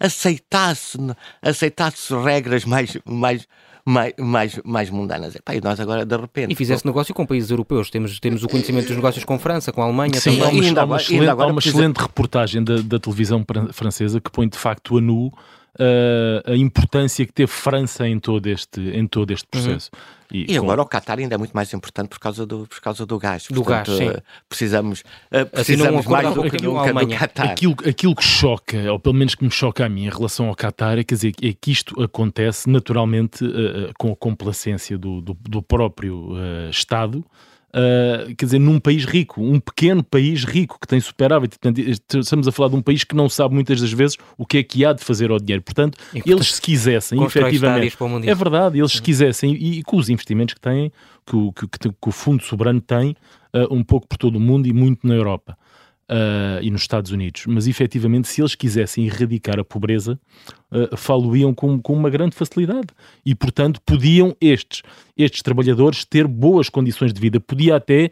aceitasse, 0.00 0.98
aceitasse 1.40 2.14
regras 2.14 2.64
mais, 2.64 2.96
mais, 3.04 3.46
mais, 3.84 4.12
mais, 4.18 4.60
mais 4.64 4.90
mundanas. 4.90 5.34
Epá, 5.34 5.54
e 5.54 5.60
nós 5.60 5.78
agora, 5.80 6.04
de 6.04 6.16
repente... 6.16 6.52
E 6.52 6.54
fizesse 6.54 6.86
negócio 6.86 7.14
com 7.14 7.26
países 7.26 7.50
europeus. 7.50 7.90
Temos, 7.90 8.18
temos 8.20 8.42
o 8.42 8.48
conhecimento 8.48 8.86
dos 8.86 8.96
negócios 8.96 9.24
com 9.24 9.38
França, 9.38 9.72
com 9.72 9.82
a 9.82 9.84
Alemanha 9.84 10.14
Sim, 10.20 10.38
também. 10.38 10.68
Há 10.68 10.72
uma, 10.72 10.80
há 10.80 10.84
uma 10.84 10.96
excelente, 10.96 11.28
há 11.28 11.46
uma 11.46 11.58
excelente 11.58 11.96
reportagem 11.98 12.62
da, 12.62 12.76
da 12.76 12.98
televisão 12.98 13.44
francesa 13.72 14.20
que 14.20 14.30
põe 14.30 14.48
de 14.48 14.58
facto 14.58 14.98
a 14.98 15.00
nu 15.00 15.32
uh, 15.78 16.50
a 16.50 16.56
importância 16.56 17.24
que 17.24 17.32
teve 17.32 17.50
França 17.50 18.06
em 18.06 18.18
todo 18.18 18.46
este, 18.46 18.80
em 18.80 19.06
todo 19.06 19.30
este 19.32 19.44
uhum. 19.44 19.62
processo. 19.62 19.90
Uhum. 19.92 20.22
E, 20.32 20.52
e, 20.54 20.56
agora 20.56 20.78
com... 20.78 20.86
o 20.86 20.88
Qatar 20.88 21.18
ainda 21.18 21.34
é 21.34 21.38
muito 21.38 21.52
mais 21.52 21.72
importante 21.74 22.08
por 22.08 22.18
causa 22.18 22.46
do, 22.46 22.66
por 22.66 22.80
causa 22.80 23.04
do 23.04 23.18
gás. 23.18 23.46
Do 23.50 23.62
Portanto, 23.62 23.88
gás, 23.88 23.98
sim. 23.98 24.08
Uh, 24.08 24.22
precisamos, 24.48 25.00
uh, 25.00 25.46
precisamos 25.46 26.06
mais 26.06 26.34
do 26.34 26.42
que 26.50 26.62
nunca 26.62 26.92
do 26.92 27.08
Qatar. 27.08 27.50
Aquilo, 27.50 27.76
aquilo 27.86 28.16
que 28.16 28.24
choca, 28.24 28.90
ou 28.90 28.98
pelo 28.98 29.14
menos 29.14 29.34
que 29.34 29.44
me 29.44 29.50
choca 29.50 29.84
a 29.84 29.88
mim 29.88 30.06
em 30.06 30.10
relação 30.10 30.48
ao 30.48 30.56
Qatar, 30.56 30.98
é, 30.98 31.04
quer 31.04 31.14
dizer, 31.14 31.34
é 31.42 31.52
que 31.52 31.70
isto 31.70 32.02
acontece 32.02 32.68
naturalmente 32.68 33.44
uh, 33.44 33.92
com 33.98 34.12
a 34.12 34.16
complacência 34.16 34.96
do, 34.96 35.20
do, 35.20 35.34
do 35.34 35.62
próprio 35.62 36.32
Estado, 36.70 37.24
uh, 37.74 38.34
quer 38.36 38.44
dizer, 38.44 38.58
num 38.58 38.78
país 38.78 39.04
rico, 39.04 39.42
um 39.42 39.58
pequeno 39.58 40.02
país 40.02 40.44
rico 40.44 40.78
que 40.80 40.86
tem 40.86 41.00
superávit. 41.00 41.58
Portanto, 41.58 41.78
estamos 42.18 42.46
a 42.46 42.52
falar 42.52 42.68
de 42.68 42.76
um 42.76 42.82
país 42.82 43.04
que 43.04 43.14
não 43.14 43.28
sabe 43.28 43.54
muitas 43.54 43.80
das 43.80 43.92
vezes 43.92 44.16
o 44.36 44.46
que 44.46 44.58
é 44.58 44.62
que 44.62 44.84
há 44.84 44.92
de 44.92 45.02
fazer 45.02 45.30
ao 45.30 45.38
dinheiro. 45.38 45.62
Portanto, 45.62 45.96
e, 45.96 46.14
portanto 46.14 46.32
eles 46.32 46.54
se 46.54 46.60
quisessem, 46.60 47.22
efetivamente, 47.22 47.96
é 48.28 48.34
verdade, 48.34 48.78
eles 48.78 48.92
se 48.92 49.02
quisessem, 49.02 49.54
e, 49.54 49.78
e, 49.78 49.82
com 49.82 49.96
os 49.96 50.08
investimentos 50.08 50.54
que 50.54 50.60
têm, 50.60 50.92
que 51.26 51.36
o, 51.36 51.52
que, 51.52 51.66
que, 51.66 51.88
que 51.88 52.08
o 52.08 52.12
Fundo 52.12 52.42
Soberano 52.42 52.80
tem, 52.80 53.16
uh, 53.54 53.72
um 53.74 53.82
pouco 53.82 54.06
por 54.06 54.16
todo 54.16 54.36
o 54.36 54.40
mundo 54.40 54.66
e 54.66 54.72
muito 54.72 55.06
na 55.06 55.14
Europa 55.14 55.56
uh, 56.12 56.62
e 56.62 56.70
nos 56.70 56.82
Estados 56.82 57.10
Unidos, 57.10 57.44
mas 57.46 57.66
efetivamente, 57.66 58.28
se 58.28 58.42
eles 58.42 58.54
quisessem 58.54 59.06
erradicar 59.06 59.58
a 59.58 59.64
pobreza, 59.64 60.20
uh, 60.70 60.96
falo-iam 60.96 61.54
com, 61.54 61.80
com 61.80 61.94
uma 61.94 62.10
grande 62.10 62.36
facilidade 62.36 62.88
e, 63.24 63.34
portanto, 63.34 63.80
podiam 63.84 64.36
estes, 64.40 64.82
estes 65.16 65.42
trabalhadores 65.42 66.04
ter 66.04 66.26
boas 66.26 66.68
condições 66.68 67.12
de 67.12 67.20
vida, 67.20 67.40
podia 67.40 67.76
até, 67.76 68.10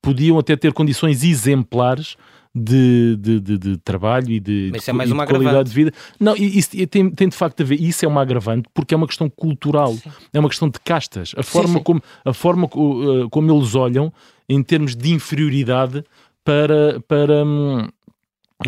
podiam 0.00 0.38
até 0.38 0.56
ter 0.56 0.72
condições 0.72 1.22
exemplares 1.22 2.16
de, 2.56 3.16
de, 3.16 3.40
de, 3.40 3.58
de, 3.58 3.76
trabalho 3.78 4.30
e 4.30 4.38
de, 4.38 4.70
Mas 4.72 4.86
é 4.86 4.92
mais 4.92 5.10
uma 5.10 5.26
qualidade 5.26 5.56
agravante. 5.56 5.70
de 5.70 5.74
vida. 5.74 5.92
Não, 6.20 6.36
isso 6.36 6.70
tem, 6.86 7.10
tem 7.10 7.28
de 7.28 7.36
facto 7.36 7.60
a 7.62 7.64
ver, 7.64 7.80
isso 7.80 8.04
é 8.04 8.08
uma 8.08 8.22
agravante 8.22 8.68
porque 8.72 8.94
é 8.94 8.96
uma 8.96 9.08
questão 9.08 9.28
cultural, 9.28 9.92
sim. 9.94 10.08
é 10.32 10.38
uma 10.38 10.48
questão 10.48 10.68
de 10.68 10.78
castas. 10.78 11.34
A 11.36 11.42
forma, 11.42 11.68
sim, 11.68 11.78
sim. 11.78 11.82
Como, 11.82 12.02
a 12.24 12.32
forma 12.32 12.66
uh, 12.66 13.28
como 13.28 13.52
eles 13.52 13.74
olham 13.74 14.12
em 14.48 14.62
termos 14.62 14.94
de 14.94 15.12
inferioridade 15.12 16.04
para, 16.44 17.00
para, 17.08 17.44
hum, 17.44 17.88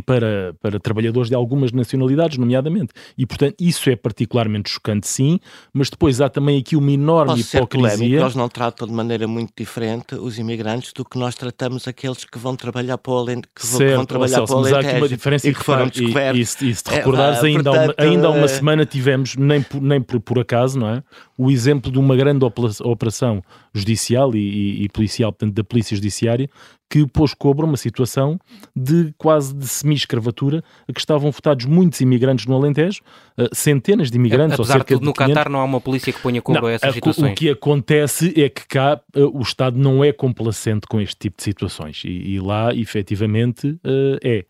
para, 0.05 0.55
para 0.61 0.81
trabalhadores 0.81 1.29
de 1.29 1.35
algumas 1.35 1.73
nacionalidades, 1.73 2.39
nomeadamente. 2.39 2.93
E, 3.17 3.25
portanto, 3.25 3.57
isso 3.61 3.89
é 3.89 3.97
particularmente 3.97 4.71
chocante, 4.71 5.07
sim, 5.07 5.39
mas 5.73 5.89
depois 5.89 6.21
há 6.21 6.29
também 6.29 6.59
aqui 6.59 6.77
uma 6.77 6.91
enorme 6.91 7.37
Posso 7.37 7.57
hipocrisia. 7.57 8.21
Eles 8.21 8.35
não 8.35 8.49
tratam 8.49 8.87
de 8.87 8.93
maneira 8.93 9.29
muito 9.29 9.53
diferente 9.57 10.15
os 10.15 10.39
imigrantes 10.39 10.93
do 10.93 11.05
que 11.05 11.19
nós 11.19 11.35
tratamos 11.35 11.87
aqueles 11.87 12.25
que 12.25 12.39
vão 12.39 12.57
trabalhar 12.57 12.99
para 12.99 13.13
o 13.13 13.17
Alentejo. 13.19 13.53
Que 13.55 13.67
certo, 13.67 13.97
vão 13.97 14.07
trabalhar 14.07 14.37
Celso, 14.37 14.53
para 14.53 14.57
o 14.57 14.59
Alentejo, 14.61 14.77
mas 14.77 14.87
há 14.87 14.91
aqui 14.91 15.01
uma 15.01 15.09
diferença 15.09 15.49
e 15.49 15.55
que 15.55 15.65
foram 15.65 15.87
descobertos. 15.89 16.61
E, 16.61 16.65
e, 16.67 16.71
e 16.71 16.75
se 16.75 16.85
te 16.85 16.91
recordares, 16.91 17.43
é, 17.43 17.47
ainda, 17.47 17.63
portanto, 17.71 17.95
há 17.99 18.03
uma, 18.03 18.11
ainda 18.11 18.27
há 18.27 18.31
uma 18.31 18.45
é... 18.45 18.49
semana 18.49 18.87
tivemos, 18.87 19.37
nem 19.37 19.63
por, 19.63 19.81
nem 19.81 20.01
por, 20.01 20.21
por 20.21 20.39
acaso, 20.39 20.79
não 20.79 20.89
é? 20.89 21.03
o 21.39 21.51
exemplo 21.51 21.93
de 21.93 21.99
uma 21.99 22.17
grande 22.17 22.45
operação 22.45 23.43
judicial 23.79 24.35
e, 24.35 24.39
e, 24.39 24.85
e 24.85 24.89
policial, 24.89 25.33
portanto, 25.33 25.55
da 25.55 25.65
Polícia 25.65 25.95
Judiciária, 25.95 26.49
que 26.89 27.07
pôs 27.07 27.35
cobra 27.35 27.67
uma 27.67 27.77
situação 27.77 28.39
de 28.75 29.13
quase 29.19 29.55
de 29.55 29.67
semi-escravatura 29.67 30.63
a 30.89 30.93
que 30.93 31.01
estavam 31.01 31.31
votados 31.31 31.67
muitos 31.67 32.01
imigrantes 32.01 32.47
no 32.47 32.55
Alentejo, 32.55 33.03
uh, 33.37 33.55
centenas 33.55 34.11
de 34.11 34.17
imigrantes. 34.17 34.55
Apesar 34.55 34.75
ou 34.75 34.79
cerca 34.79 34.95
de 34.95 35.01
tudo, 35.01 35.05
no 35.05 35.13
Qatar 35.13 35.51
não 35.51 35.61
há 35.61 35.65
uma 35.65 35.81
polícia 35.81 36.13
que 36.13 36.21
ponha 36.21 36.41
cobra 36.41 36.63
não, 36.63 36.69
a 36.69 36.73
essas 36.73 36.95
situações. 36.95 37.33
O 37.33 37.35
que 37.35 37.51
acontece 37.51 38.33
é 38.41 38.49
que 38.49 38.67
cá 38.67 39.01
uh, 39.17 39.39
o 39.39 39.43
Estado 39.43 39.79
não 39.79 40.05
é 40.05 40.13
complacente 40.13 40.87
com 40.87 41.01
este 41.01 41.17
tipo 41.17 41.39
de 41.39 41.43
situações 41.43 42.03
e, 42.05 42.35
e 42.35 42.41
lá, 42.41 42.73
efetivamente, 42.75 43.69
uh, 43.69 44.19
é. 44.23 44.45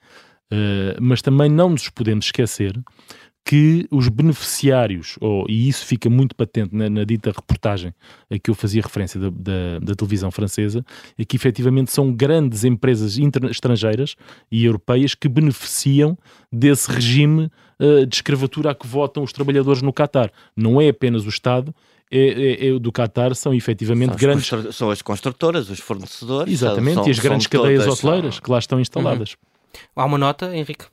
mas 1.01 1.23
também 1.23 1.51
não 1.51 1.71
nos 1.71 1.89
podemos 1.89 2.27
esquecer 2.27 2.73
que 3.47 3.87
os 3.93 4.09
beneficiários, 4.09 5.17
oh, 5.21 5.45
e 5.49 5.69
isso 5.69 5.87
fica 5.87 6.11
muito 6.11 6.35
patente 6.35 6.75
na, 6.75 6.91
na, 6.91 7.05
dita 7.05 7.31
reportagem 7.31 7.95
a 8.29 8.37
que 8.41 8.51
eu 8.51 8.57
fazia 8.57 8.83
referência 8.83 9.21
da, 9.21 9.31
da, 9.31 9.79
da 9.81 9.95
televisão 9.95 10.33
francesa, 10.33 10.85
é 11.17 11.25
que 11.25 11.37
efetivamente 11.37 11.93
são 11.93 12.13
grandes 12.13 12.65
empresas 12.65 13.17
estrangeiras 13.49 14.17
e 14.51 14.65
europeias 14.65 15.15
que 15.15 15.29
beneficiam 15.29 16.19
desse 16.51 16.91
regime 16.91 17.49
uh, 17.79 18.05
de 18.05 18.17
escravatura 18.17 18.73
a 18.73 18.75
que 18.75 18.85
votam 18.85 19.23
os 19.23 19.33
trabalhadores 19.33 19.81
no 19.81 19.93
Catar. 19.93 20.33
Não 20.57 20.81
é 20.81 20.89
apenas 20.89 21.25
o 21.25 21.29
Estado, 21.29 21.73
é, 22.11 22.19
é, 22.19 22.67
é, 22.67 22.79
do 22.81 22.91
Qatar 22.91 23.33
são 23.37 23.55
efetivamente 23.55 24.11
são 24.11 24.19
grandes. 24.19 24.75
São 24.75 24.91
as 24.91 25.01
construtoras, 25.03 25.71
os 25.71 25.79
fornecedores. 25.79 26.53
Exatamente, 26.53 26.95
são, 26.95 27.07
e 27.07 27.11
as 27.13 27.19
grandes 27.21 27.47
cadeias 27.47 27.85
todas, 27.85 27.99
hoteleiras 28.01 28.35
são... 28.35 28.43
que 28.43 28.51
lá 28.51 28.59
estão 28.59 28.81
instaladas. 28.81 29.35
Uhum. 29.35 30.03
Há 30.03 30.05
uma 30.05 30.19
nota, 30.19 30.57
Henrique? 30.57 30.87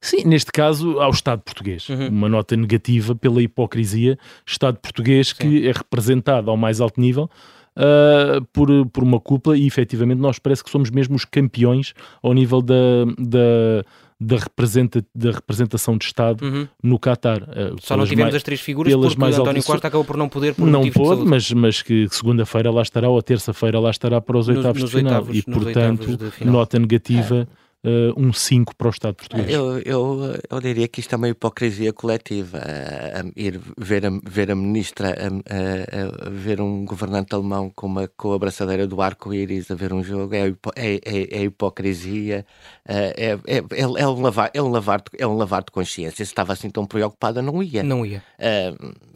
Sim, 0.00 0.24
neste 0.24 0.52
caso 0.52 1.00
ao 1.00 1.10
Estado 1.10 1.42
português. 1.42 1.88
Uhum. 1.88 2.08
Uma 2.08 2.28
nota 2.28 2.56
negativa 2.56 3.14
pela 3.14 3.42
hipocrisia. 3.42 4.18
Estado 4.46 4.78
português 4.78 5.28
Sim. 5.28 5.34
que 5.36 5.68
é 5.68 5.72
representado 5.72 6.50
ao 6.50 6.56
mais 6.56 6.80
alto 6.80 7.00
nível 7.00 7.30
uh, 7.76 8.44
por, 8.52 8.68
por 8.86 9.02
uma 9.02 9.20
cúpula 9.20 9.56
e 9.56 9.66
efetivamente 9.66 10.18
nós 10.18 10.38
parece 10.38 10.62
que 10.62 10.70
somos 10.70 10.90
mesmo 10.90 11.16
os 11.16 11.24
campeões 11.24 11.94
ao 12.22 12.32
nível 12.32 12.60
da, 12.60 13.04
da, 13.18 13.84
da, 14.20 14.36
representa, 14.36 15.04
da 15.14 15.30
representação 15.32 15.96
de 15.96 16.04
Estado 16.04 16.44
uhum. 16.44 16.68
no 16.82 16.98
Qatar. 16.98 17.42
Uh, 17.42 17.76
Só 17.80 17.96
não 17.96 18.04
tivemos 18.04 18.24
mais, 18.24 18.34
as 18.36 18.42
três 18.42 18.60
figuras 18.60 18.92
porque 18.94 19.18
mais 19.18 19.34
António 19.34 19.50
altas... 19.50 19.64
Costa 19.64 19.88
acabou 19.88 20.04
por 20.04 20.16
não 20.16 20.28
poder 20.28 20.54
por 20.54 20.66
Não 20.66 20.88
pôde, 20.90 21.24
mas, 21.24 21.50
mas 21.52 21.82
que 21.82 22.08
segunda-feira 22.10 22.70
lá 22.70 22.82
estará 22.82 23.08
ou 23.08 23.20
terça-feira 23.22 23.78
lá 23.78 23.90
estará 23.90 24.20
para 24.20 24.36
os 24.36 24.48
oitavos 24.48 24.82
nos, 24.82 24.90
de 24.90 24.96
final. 24.98 25.12
Oitavos, 25.14 25.38
e 25.38 25.42
portanto, 25.42 26.18
nota 26.44 26.78
negativa. 26.78 27.48
É 27.58 27.61
uh, 27.84 28.12
um 28.16 28.32
5 28.32 28.74
para 28.76 28.86
o 28.86 28.90
Estado 28.90 29.14
português? 29.14 29.48
Eu, 29.48 29.78
eu, 29.80 30.38
eu 30.50 30.60
diria 30.60 30.88
que 30.88 31.00
isto 31.00 31.14
é 31.14 31.16
uma 31.16 31.28
hipocrisia 31.28 31.92
coletiva. 31.92 32.58
Uh, 32.58 33.32
ir 33.36 33.60
ver 33.76 34.06
a, 34.06 34.10
ver 34.24 34.50
a 34.50 34.54
ministra, 34.54 35.10
a, 35.10 36.30
ver 36.30 36.60
um 36.60 36.84
governante 36.84 37.34
alemão 37.34 37.70
com, 37.70 37.86
uma, 37.86 38.08
com 38.08 38.32
a 38.32 38.36
abraçadeira 38.36 38.86
do 38.86 39.00
arco-íris 39.00 39.70
a 39.70 39.74
ver 39.74 39.92
um 39.92 40.02
jogo, 40.02 40.34
é, 40.34 40.48
é, 40.76 40.94
é, 41.04 41.38
é 41.38 41.42
hipocrisia, 41.44 42.46
é, 42.86 43.38
é, 43.46 43.62
é, 43.98 44.08
um 44.08 44.20
lavar, 44.20 44.50
é, 44.54 44.62
um 44.62 44.68
lavar, 44.68 45.02
é 45.18 45.26
um 45.26 45.36
lavar 45.36 45.62
de 45.62 45.70
consciência. 45.70 46.24
Se 46.24 46.30
estava 46.30 46.52
assim 46.52 46.70
tão 46.70 46.86
preocupada, 46.86 47.42
não 47.42 47.62
ia. 47.62 47.82
Não 47.82 48.04
ia. 48.04 48.22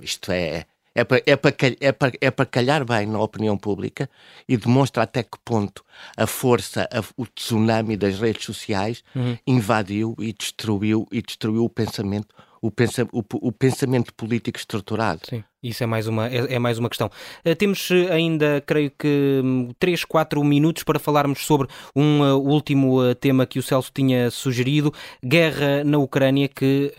isto 0.00 0.32
é 0.32 0.66
é 0.96 1.04
para, 1.04 1.22
é, 1.26 1.36
para, 1.36 1.54
é, 1.80 1.92
para, 1.92 2.12
é 2.22 2.30
para 2.30 2.46
calhar 2.46 2.84
bem 2.84 3.06
na 3.06 3.20
opinião 3.20 3.56
pública 3.58 4.08
e 4.48 4.56
demonstra 4.56 5.02
até 5.02 5.22
que 5.22 5.38
ponto 5.44 5.84
a 6.16 6.26
força, 6.26 6.88
a, 6.90 7.04
o 7.20 7.26
tsunami 7.26 7.98
das 7.98 8.18
redes 8.18 8.44
sociais 8.46 9.04
uhum. 9.14 9.36
invadiu 9.46 10.16
e 10.18 10.32
destruiu 10.32 11.06
e 11.12 11.20
destruiu 11.20 11.64
o 11.64 11.68
pensamento, 11.68 12.34
o, 12.62 12.70
pensa, 12.70 13.06
o, 13.12 13.22
o 13.34 13.52
pensamento 13.52 14.14
político 14.14 14.58
estruturado. 14.58 15.20
Sim. 15.28 15.44
Isso 15.66 15.82
é 15.82 15.86
mais 15.86 16.06
uma, 16.06 16.28
é, 16.28 16.54
é 16.54 16.58
mais 16.58 16.78
uma 16.78 16.88
questão. 16.88 17.10
Uh, 17.44 17.54
temos 17.56 17.90
uh, 17.90 18.12
ainda, 18.12 18.62
creio 18.64 18.90
que, 18.96 19.42
3, 19.78 20.02
hum, 20.02 20.04
4 20.08 20.44
minutos 20.44 20.84
para 20.84 20.98
falarmos 20.98 21.44
sobre 21.44 21.68
um 21.94 22.20
uh, 22.20 22.38
último 22.38 23.14
tema 23.16 23.46
que 23.46 23.58
o 23.58 23.62
Celso 23.62 23.90
tinha 23.92 24.30
sugerido: 24.30 24.92
guerra 25.24 25.82
na 25.84 25.98
Ucrânia, 25.98 26.48
que 26.48 26.92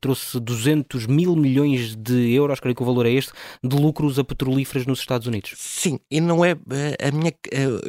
trouxe 0.00 0.38
200 0.38 1.06
mil 1.06 1.34
milhões 1.34 1.96
de 1.96 2.32
euros, 2.32 2.60
creio 2.60 2.74
que 2.74 2.82
o 2.82 2.86
valor 2.86 3.06
é 3.06 3.10
este, 3.10 3.32
de 3.62 3.76
lucros 3.76 4.18
a 4.18 4.24
petrolíferas 4.24 4.86
nos 4.86 5.00
Estados 5.00 5.26
Unidos. 5.26 5.54
Sim, 5.56 5.98
e 6.10 6.20
não 6.20 6.44
é 6.44 6.52
a 6.52 7.10
minha. 7.10 7.32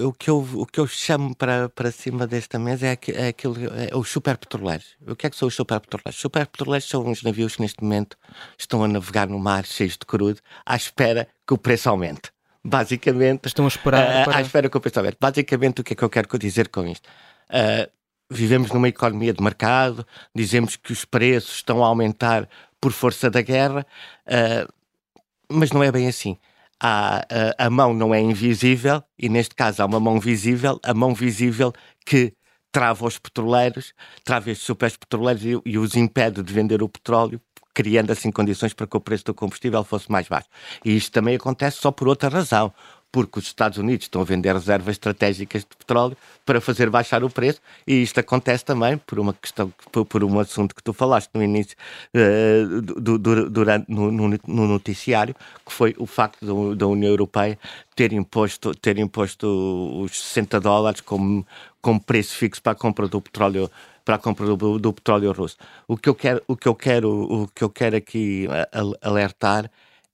o, 0.06 0.14
que 0.14 0.30
eu, 0.30 0.48
o 0.54 0.66
que 0.66 0.80
eu 0.80 0.88
chamo 0.88 1.36
para, 1.36 1.70
para 1.70 1.92
cima 1.92 2.26
desta 2.26 2.58
mesa 2.58 2.88
é, 2.88 2.98
é, 3.14 3.28
aquilo, 3.28 3.56
é 3.76 3.96
os 3.96 4.10
superpetroleiros. 4.10 4.96
O 5.08 5.16
que 5.16 5.28
é 5.28 5.30
que 5.30 5.36
são 5.36 5.48
os 5.48 5.56
superpetroleiros? 5.56 6.16
Os 6.16 6.22
superpetroleiros 6.22 6.88
são 6.88 7.06
uns 7.06 7.24
navios 7.24 7.56
que 7.56 7.62
neste 7.62 7.84
momento 7.84 8.18
estão 8.58 8.84
a 8.84 8.88
navegar 8.88 9.28
no 9.28 9.40
mar 9.40 9.66
cheios 9.66 9.94
de 9.94 10.06
crudo 10.24 10.40
à 10.66 10.76
espera 10.76 11.28
que 11.46 11.54
o 11.54 11.58
preço 11.58 11.90
aumente. 11.90 12.32
Basicamente. 12.64 13.48
Estão 13.48 13.66
a 13.66 13.68
esperar. 13.68 14.22
Uh, 14.22 14.26
para... 14.26 14.38
À 14.38 14.42
espera 14.42 14.70
que 14.70 14.78
o 14.78 14.80
preço 14.80 15.00
aumente. 15.00 15.18
Basicamente, 15.20 15.82
o 15.82 15.84
que 15.84 15.94
é 15.94 15.96
que 15.96 16.04
eu 16.04 16.10
quero 16.10 16.40
dizer 16.40 16.70
com 16.70 16.88
isto? 16.88 17.08
Uh, 17.50 17.92
vivemos 18.30 18.72
numa 18.72 18.88
economia 18.88 19.34
de 19.34 19.44
mercado, 19.44 20.06
dizemos 20.34 20.76
que 20.76 20.92
os 20.92 21.06
preços 21.06 21.56
estão 21.56 21.84
a 21.84 21.88
aumentar 21.88 22.48
por 22.80 22.92
força 22.92 23.30
da 23.30 23.42
guerra, 23.42 23.86
uh, 24.26 24.74
mas 25.50 25.72
não 25.72 25.84
é 25.84 25.92
bem 25.92 26.08
assim. 26.08 26.38
Há, 26.86 27.26
a 27.58 27.70
mão 27.70 27.94
não 27.94 28.14
é 28.14 28.20
invisível 28.20 29.02
e, 29.18 29.30
neste 29.30 29.56
caso, 29.56 29.82
há 29.82 29.86
uma 29.86 30.02
mão 30.02 30.20
visível, 30.20 30.82
a 30.84 30.94
mão 30.94 31.14
visível 31.14 31.72
que 32.06 32.34
trava 32.74 33.06
os 33.06 33.18
petroleiros, 33.18 33.94
trava 34.26 34.52
estes 34.52 34.66
super 34.66 34.92
petroleiros 34.98 35.46
e, 35.46 35.62
e 35.66 35.78
os 35.78 35.96
impede 35.96 36.44
de 36.44 36.52
vender 36.52 36.84
o 36.84 36.90
petróleo 36.90 37.40
criando 37.74 38.12
assim 38.12 38.32
condições 38.32 38.74
para 38.74 38.88
que 38.88 38.98
o 38.98 39.02
preço 39.02 39.26
do 39.26 39.34
combustível 39.34 39.84
fosse 39.84 40.12
mais 40.12 40.28
baixo. 40.28 40.48
E 40.84 40.96
isto 40.96 41.12
também 41.12 41.36
acontece 41.36 41.78
só 41.78 41.92
por 41.92 42.08
outra 42.08 42.30
razão, 42.30 42.74
porque 43.14 43.38
os 43.38 43.46
Estados 43.46 43.78
Unidos 43.78 44.06
estão 44.06 44.22
a 44.22 44.26
vender 44.26 44.52
reservas 44.54 44.96
estratégicas 44.96 45.62
de 45.62 45.78
petróleo 45.78 46.18
para 46.44 46.60
fazer 46.60 46.90
baixar 46.90 47.24
o 47.24 47.30
preço, 47.30 47.62
e 47.86 48.02
isto 48.02 48.20
acontece 48.20 48.66
também 48.66 48.98
por 48.98 49.20
uma 49.20 49.34
questão, 49.36 49.72
por, 49.92 50.24
um 50.24 50.40
assunto 50.40 50.74
que 50.74 50.82
tu 50.82 50.92
falaste 50.94 51.30
no 51.32 51.44
início, 51.44 51.78
uh, 52.16 52.82
do, 52.82 53.20
do, 53.20 53.50
durante, 53.52 53.86
no, 53.88 54.12
no, 54.12 54.68
noticiário, 54.68 55.36
que 55.64 55.72
foi 55.72 55.94
o 56.00 56.08
facto 56.08 56.76
da 56.76 56.88
União 56.88 57.12
Europeia 57.12 57.60
ter 57.96 58.12
imposto, 58.14 58.74
ter 58.74 58.98
imposto 58.98 60.02
os 60.02 60.20
60 60.20 60.60
dólares 60.60 61.00
como, 61.00 61.46
como 61.84 62.00
preço 62.00 62.36
fixo 62.38 62.62
para 62.64 62.72
a 62.72 62.76
compra 62.76 63.08
do 63.10 63.22
petróleo 63.22 63.70
para 64.06 64.16
a 64.16 64.18
compra 64.18 64.46
do, 64.46 64.80
do, 64.80 64.94
petróleo 64.94 65.32
russo. 65.32 65.58
O 65.88 65.96
que 65.96 66.10
eu 66.10 66.16
quero, 66.16 66.42
o 66.48 66.58
que 66.58 66.68
eu 66.68 66.76
quero, 66.76 67.10
o 67.10 67.48
que 67.48 67.64
eu 67.64 67.70
quero 67.70 67.96
aqui 67.96 68.48
alertar 69.02 69.70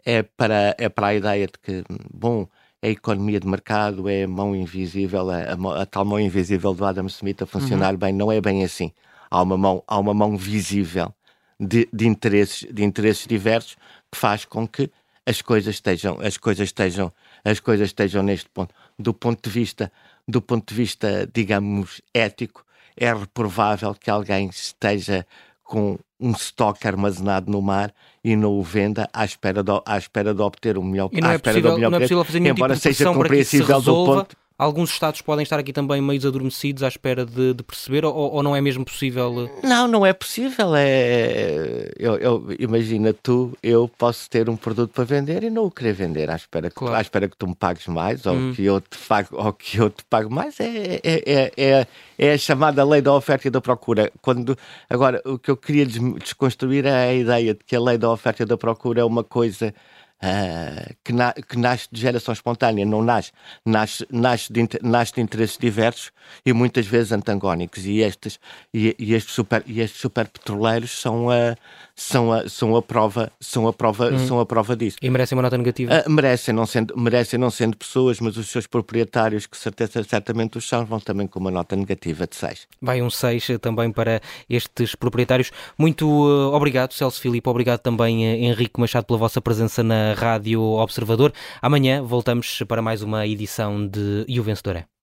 é 0.05 0.21
para, 0.21 0.75
é 0.77 0.89
para 0.89 1.07
a 1.07 1.15
ideia 1.15 1.47
de 1.47 1.53
que, 1.61 1.83
bom, 2.13 2.47
a 2.81 2.87
economia 2.87 3.39
de 3.39 3.47
mercado 3.47 4.07
é 4.07 4.23
a 4.23 4.27
mão 4.27 4.55
invisível, 4.55 5.29
a, 5.29 5.37
a, 5.37 5.81
a 5.81 5.85
tal 5.85 6.05
mão 6.05 6.19
invisível 6.19 6.73
do 6.73 6.85
Adam 6.85 7.07
Smith 7.07 7.41
a 7.41 7.45
funcionar 7.45 7.93
uhum. 7.93 7.99
bem, 7.99 8.13
não 8.13 8.31
é 8.31 8.39
bem 8.39 8.63
assim. 8.63 8.91
Há 9.29 9.41
uma 9.41 9.57
mão, 9.57 9.83
há 9.87 9.97
uma 9.99 10.13
mão 10.13 10.37
visível 10.37 11.13
de, 11.59 11.87
de, 11.91 12.07
interesses, 12.07 12.67
de 12.71 12.83
interesses 12.83 13.27
diversos 13.27 13.75
que 14.11 14.17
faz 14.17 14.45
com 14.45 14.67
que 14.67 14.89
as 15.25 15.41
coisas 15.41 15.75
estejam, 15.75 16.17
as 16.21 16.37
coisas 16.37 16.69
estejam, 16.69 17.11
as 17.43 17.59
coisas 17.59 17.89
estejam 17.89 18.23
neste 18.23 18.49
ponto. 18.49 18.73
Do 18.97 19.13
ponto 19.13 19.47
de 19.47 19.53
vista, 19.53 19.91
do 20.29 20.41
ponto 20.41 20.69
de 20.69 20.75
vista, 20.75 21.27
digamos, 21.33 22.01
ético, 22.13 22.63
é 22.95 23.11
reprovável 23.11 23.95
que 23.95 24.11
alguém 24.11 24.47
esteja 24.47 25.25
com 25.63 25.97
um 26.19 26.31
estoque 26.31 26.87
armazenado 26.87 27.51
no 27.51 27.61
mar 27.61 27.93
e 28.23 28.35
não 28.35 28.51
o 28.51 28.63
venda 28.63 29.09
à 29.13 29.25
espera 29.25 29.63
de, 29.63 29.71
à 29.85 29.97
espera 29.97 30.33
de 30.33 30.41
obter 30.41 30.77
o 30.77 30.83
melhor, 30.83 31.09
e 31.11 31.21
não 31.21 31.31
é 31.31 31.37
possível, 31.37 31.77
não 31.77 31.97
é 31.97 31.99
possível 32.01 32.23
fazer 32.23 32.45
embora 32.45 32.75
tipo 32.75 32.93
seja 32.93 33.13
compreensível 33.13 33.81
do 33.81 34.05
ponto 34.05 34.37
Alguns 34.59 34.91
Estados 34.91 35.21
podem 35.21 35.43
estar 35.43 35.57
aqui 35.57 35.71
também 35.71 36.01
meio 36.01 36.27
adormecidos 36.27 36.83
à 36.83 36.89
espera 36.89 37.25
de, 37.25 37.53
de 37.53 37.63
perceber, 37.63 38.03
ou, 38.03 38.13
ou, 38.13 38.43
não 38.43 38.53
é 38.53 38.59
mesmo 38.59 38.83
possível? 38.83 39.49
Não, 39.63 39.87
não 39.87 40.05
é 40.05 40.11
possível. 40.11 40.75
É, 40.75 41.89
eu, 41.97 42.17
eu, 42.17 42.47
imagina 42.59 43.13
tu, 43.13 43.57
eu 43.63 43.89
posso 43.97 44.29
ter 44.29 44.49
um 44.49 44.57
produto 44.57 44.91
para 44.91 45.05
vender 45.05 45.43
e 45.43 45.49
não 45.49 45.63
o 45.63 45.71
querer 45.71 45.93
vender 45.93 46.29
à 46.29 46.35
espera 46.35 46.69
que, 46.69 46.75
claro. 46.75 46.93
à 46.93 46.99
espera 46.99 47.29
que 47.29 47.37
tu 47.37 47.47
me 47.47 47.55
pagues 47.55 47.87
mais 47.87 48.25
ou, 48.25 48.33
hum. 48.33 48.53
que 48.53 48.65
eu 48.65 48.81
te 48.81 48.97
pague, 49.07 49.29
ou 49.31 49.53
que 49.53 49.77
eu 49.77 49.89
te 49.89 50.03
pague 50.09 50.29
mais. 50.29 50.59
É, 50.59 50.99
é, 51.05 51.23
é, 51.25 51.51
é, 51.55 51.87
é 52.17 52.33
a 52.33 52.37
chamada 52.37 52.83
lei 52.83 53.01
da 53.01 53.13
oferta 53.13 53.47
e 53.47 53.51
da 53.51 53.61
procura. 53.61 54.11
Quando, 54.21 54.57
agora, 54.89 55.21
o 55.23 55.39
que 55.39 55.49
eu 55.49 55.55
queria 55.55 55.85
desconstruir 55.85 56.85
é 56.85 57.07
a 57.07 57.13
ideia 57.13 57.53
de 57.53 57.63
que 57.63 57.77
a 57.77 57.79
lei 57.79 57.97
da 57.97 58.11
oferta 58.11 58.43
e 58.43 58.45
da 58.45 58.57
procura 58.57 58.99
é 58.99 59.05
uma 59.05 59.23
coisa 59.23 59.73
uh, 60.23 60.95
que, 61.03 61.13
na, 61.13 61.33
que, 61.33 61.57
nasce 61.57 61.87
de 61.91 61.99
geração 61.99 62.33
espontânea, 62.33 62.85
não 62.85 63.01
nasce, 63.01 63.31
nasce, 63.65 64.05
nasce, 64.11 64.51
de, 64.51 64.67
nasce 64.81 65.13
de 65.13 65.21
interesses 65.21 65.57
diversos 65.57 66.11
e 66.45 66.53
muitas 66.53 66.85
vezes 66.85 67.11
antagónicos. 67.11 67.85
E 67.85 67.99
estes, 67.99 68.39
e, 68.73 68.95
e 68.99 69.13
estes, 69.13 69.33
super, 69.33 69.63
e 69.65 69.81
estes 69.81 69.99
super 69.99 70.27
petroleiros 70.27 70.91
são 70.91 71.29
a, 71.29 71.55
são 71.99 72.31
a, 72.31 72.47
são 72.47 72.75
a 72.77 72.81
prova, 72.81 73.29
são 73.41 73.67
a 73.67 73.73
prova, 73.73 74.09
hum. 74.09 74.19
são 74.25 74.39
a 74.39 74.45
prova 74.45 74.75
disso. 74.75 74.97
E 75.01 75.09
merecem 75.09 75.35
uma 75.35 75.41
nota 75.41 75.57
negativa? 75.57 76.03
Uh, 76.07 76.09
merecem, 76.09 76.53
não 76.53 76.65
sendo, 76.65 76.97
merecem 76.97 77.37
não 77.37 77.49
sendo 77.49 77.75
pessoas, 77.75 78.21
mas 78.21 78.37
os 78.37 78.47
seus 78.47 78.65
proprietários, 78.65 79.45
que 79.45 79.57
certeza, 79.57 80.01
certamente 80.03 80.57
os 80.57 80.67
são, 80.67 80.85
vão 80.85 80.99
também 80.99 81.27
com 81.27 81.39
uma 81.39 81.51
nota 81.51 81.75
negativa 81.75 82.25
de 82.25 82.37
6. 82.37 82.67
Vai 82.81 83.01
um 83.01 83.09
6 83.09 83.59
também 83.61 83.91
para 83.91 84.21
estes 84.49 84.95
proprietários. 84.95 85.51
Muito 85.77 86.07
uh, 86.07 86.53
obrigado, 86.53 86.93
Celso 86.93 87.19
Filipe, 87.19 87.49
obrigado 87.49 87.81
também, 87.81 88.19
uh, 88.19 88.45
Henrique 88.45 88.79
Machado, 88.79 89.05
pela 89.05 89.19
vossa 89.19 89.41
presença 89.41 89.83
na 89.83 90.13
Rádio 90.13 90.61
Observador. 90.61 91.33
Amanhã 91.61 92.01
voltamos 92.01 92.63
para 92.65 92.81
mais 92.81 93.03
uma 93.03 93.27
edição 93.27 93.85
de 93.85 94.23
E 94.25 94.39
o 94.39 94.43
Vencedor 94.43 94.77
é. 94.77 94.98